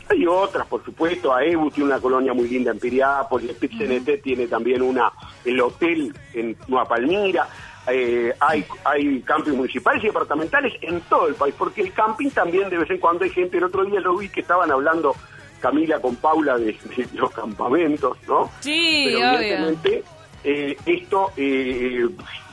Hay 0.09 0.25
otras, 0.25 0.65
por 0.67 0.83
supuesto. 0.83 1.33
AEBU 1.33 1.71
tiene 1.71 1.91
una 1.91 1.99
colonia 1.99 2.33
muy 2.33 2.47
linda 2.49 2.71
en 2.71 2.79
Piriápolis, 2.79 3.49
el 3.51 3.55
PIT 3.55 4.21
tiene 4.23 4.47
también 4.47 4.81
una 4.81 5.11
el 5.45 5.59
hotel 5.61 6.13
en 6.33 6.55
Nueva 6.67 6.87
Palmira. 6.87 7.47
Eh, 7.89 8.33
hay, 8.39 8.65
hay 8.83 9.21
campings 9.21 9.55
municipales 9.55 10.03
y 10.03 10.07
departamentales 10.07 10.73
en 10.81 10.99
todo 11.01 11.27
el 11.27 11.35
país, 11.35 11.55
porque 11.57 11.81
el 11.81 11.93
camping 11.93 12.29
también 12.31 12.69
de 12.69 12.77
vez 12.79 12.89
en 12.89 12.97
cuando 12.97 13.23
hay 13.23 13.29
gente. 13.29 13.57
El 13.57 13.63
otro 13.65 13.85
día 13.85 13.99
lo 14.01 14.17
vi 14.17 14.27
que 14.27 14.41
estaban 14.41 14.69
hablando 14.71 15.15
Camila 15.61 15.99
con 16.01 16.15
Paula 16.17 16.57
de, 16.57 16.65
de 16.73 17.07
los 17.13 17.31
campamentos, 17.31 18.17
¿no? 18.27 18.51
Sí, 18.59 19.03
Pero 19.07 19.19
obvio. 19.19 19.39
evidentemente 19.39 20.03
eh, 20.43 20.77
esto 20.85 21.31
eh, 21.37 22.07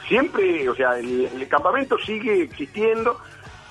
siempre, 0.08 0.68
o 0.68 0.74
sea, 0.74 0.98
el, 0.98 1.28
el 1.34 1.48
campamento 1.48 1.98
sigue 1.98 2.42
existiendo 2.44 3.18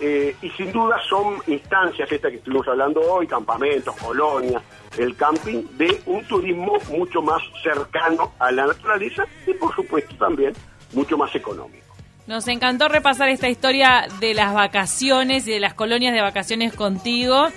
eh, 0.06 0.36
y 0.42 0.50
sin 0.52 0.72
duda 0.74 0.98
son 1.10 1.36
instancias, 1.48 2.12
estas 2.12 2.32
que 2.32 2.38
estuvimos 2.38 2.68
hablando 2.68 3.00
hoy, 3.02 3.26
campamentos, 3.26 3.96
colonias, 3.96 4.62
el 4.98 5.16
camping, 5.16 5.64
de 5.78 6.02
un 6.06 6.24
turismo 6.26 6.74
mucho 6.90 7.22
más 7.22 7.42
cercano 7.64 8.34
a 8.40 8.52
la 8.52 8.68
naturaleza 8.68 9.24
y 9.48 9.54
por 9.54 9.74
supuesto 9.74 10.14
también 10.18 10.54
mucho 10.94 11.18
más 11.18 11.34
económico. 11.36 11.86
Nos 12.28 12.48
encantó 12.50 12.90
repasar 12.90 13.30
esta 13.30 13.48
historia 13.50 14.08
de 14.20 14.34
las 14.34 14.54
vacaciones 14.54 15.48
y 15.48 15.52
de 15.52 15.60
las 15.60 15.74
colonias 15.74 16.14
de 16.14 16.22
vacaciones 16.22 16.74
contigo. 16.74 17.48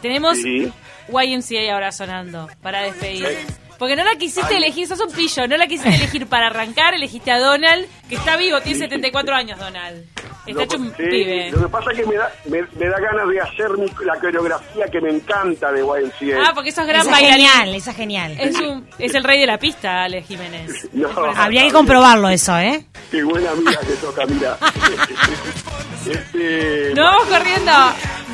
Tenemos 0.00 0.38
Sí. 0.38 0.72
YMCA 1.08 1.72
ahora 1.74 1.92
sonando 1.92 2.48
para 2.62 2.82
despedir. 2.82 3.26
Sí. 3.26 3.54
Porque 3.78 3.96
no 3.96 4.04
la 4.04 4.14
quisiste 4.16 4.56
elegir, 4.56 4.86
sos 4.86 5.00
un 5.00 5.12
pillo, 5.12 5.48
no 5.48 5.56
la 5.56 5.66
quisiste 5.66 5.94
elegir 5.96 6.26
para 6.28 6.46
arrancar, 6.46 6.94
elegiste 6.94 7.32
a 7.32 7.40
Donald, 7.40 7.86
que 8.08 8.14
está 8.14 8.36
vivo, 8.36 8.60
tiene 8.60 8.78
74 8.78 9.34
años 9.34 9.58
Donald. 9.58 10.04
Está 10.44 10.52
Lo- 10.58 10.62
hecho 10.62 10.76
un 10.78 10.88
sí, 10.88 11.02
pibe. 11.08 11.50
Lo 11.52 11.62
que 11.62 11.68
pasa 11.68 11.92
es 11.92 11.98
que 12.00 12.06
me 12.06 12.14
da, 12.16 12.32
me, 12.46 12.62
me 12.62 12.88
da 12.88 12.98
ganas 13.00 13.28
de 13.28 13.40
hacer 13.40 13.70
mi- 13.78 14.04
la 14.04 14.18
coreografía 14.18 14.86
que 14.88 15.00
me 15.00 15.10
encanta 15.10 15.70
de 15.70 15.80
YMCA. 15.82 16.42
Ah, 16.46 16.52
porque 16.54 16.72
sos 16.72 16.84
gran 16.86 17.00
Esa 17.02 17.10
es 17.10 17.12
bailarín. 17.12 17.46
genial, 17.46 17.74
esa 17.76 17.90
es 17.92 17.96
genial. 17.96 18.36
Es, 18.40 18.58
un, 18.60 18.88
es 18.98 19.14
el 19.14 19.22
rey 19.24 19.38
de 19.40 19.46
la 19.46 19.58
pista, 19.58 20.02
Ale 20.04 20.22
Jiménez. 20.22 20.88
No. 20.92 21.08
Habría 21.36 21.62
que 21.62 21.72
comprobarlo 21.72 22.28
eso, 22.28 22.58
¿eh? 22.58 22.84
Qué 23.10 23.22
buena 23.22 23.50
amiga 23.52 23.78
que 23.80 23.94
toca, 23.94 24.26
mira. 24.26 24.56
este, 26.10 26.92
Nos 26.94 27.04
vamos 27.04 27.24
corriendo. 27.26 27.72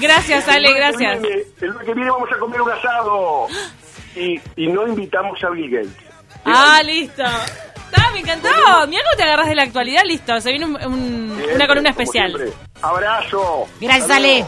Gracias, 0.01 0.49
Ale, 0.49 0.73
gracias. 0.75 1.21
viene- 1.21 1.43
el 1.61 1.69
lunes 1.69 1.87
que 1.87 1.95
viene 1.95 2.11
vamos 2.11 2.29
a 2.35 2.39
comer 2.39 2.61
un 2.63 2.71
asado. 2.71 3.47
Y, 4.17 4.41
y 4.57 4.67
no 4.67 4.85
invitamos 4.89 5.39
a 5.45 5.51
Bill 5.51 5.71
Gates. 5.71 5.93
Ah, 6.45 6.81
listo. 6.85 7.23
Ah, 7.97 8.11
me 8.13 8.21
encantó. 8.21 8.49
Mira 8.89 9.03
cómo 9.05 9.17
te 9.17 9.23
agarras 9.23 9.49
de 9.49 9.55
la 9.55 9.63
actualidad, 9.63 10.03
listo. 10.05 10.41
Se 10.41 10.51
viene 10.51 10.67
un- 10.67 11.43
una 11.55 11.67
columna 11.67 11.91
especial. 11.91 12.33
Abrazo. 12.83 13.67
Gracias. 13.81 14.11
Ale. 14.11 14.47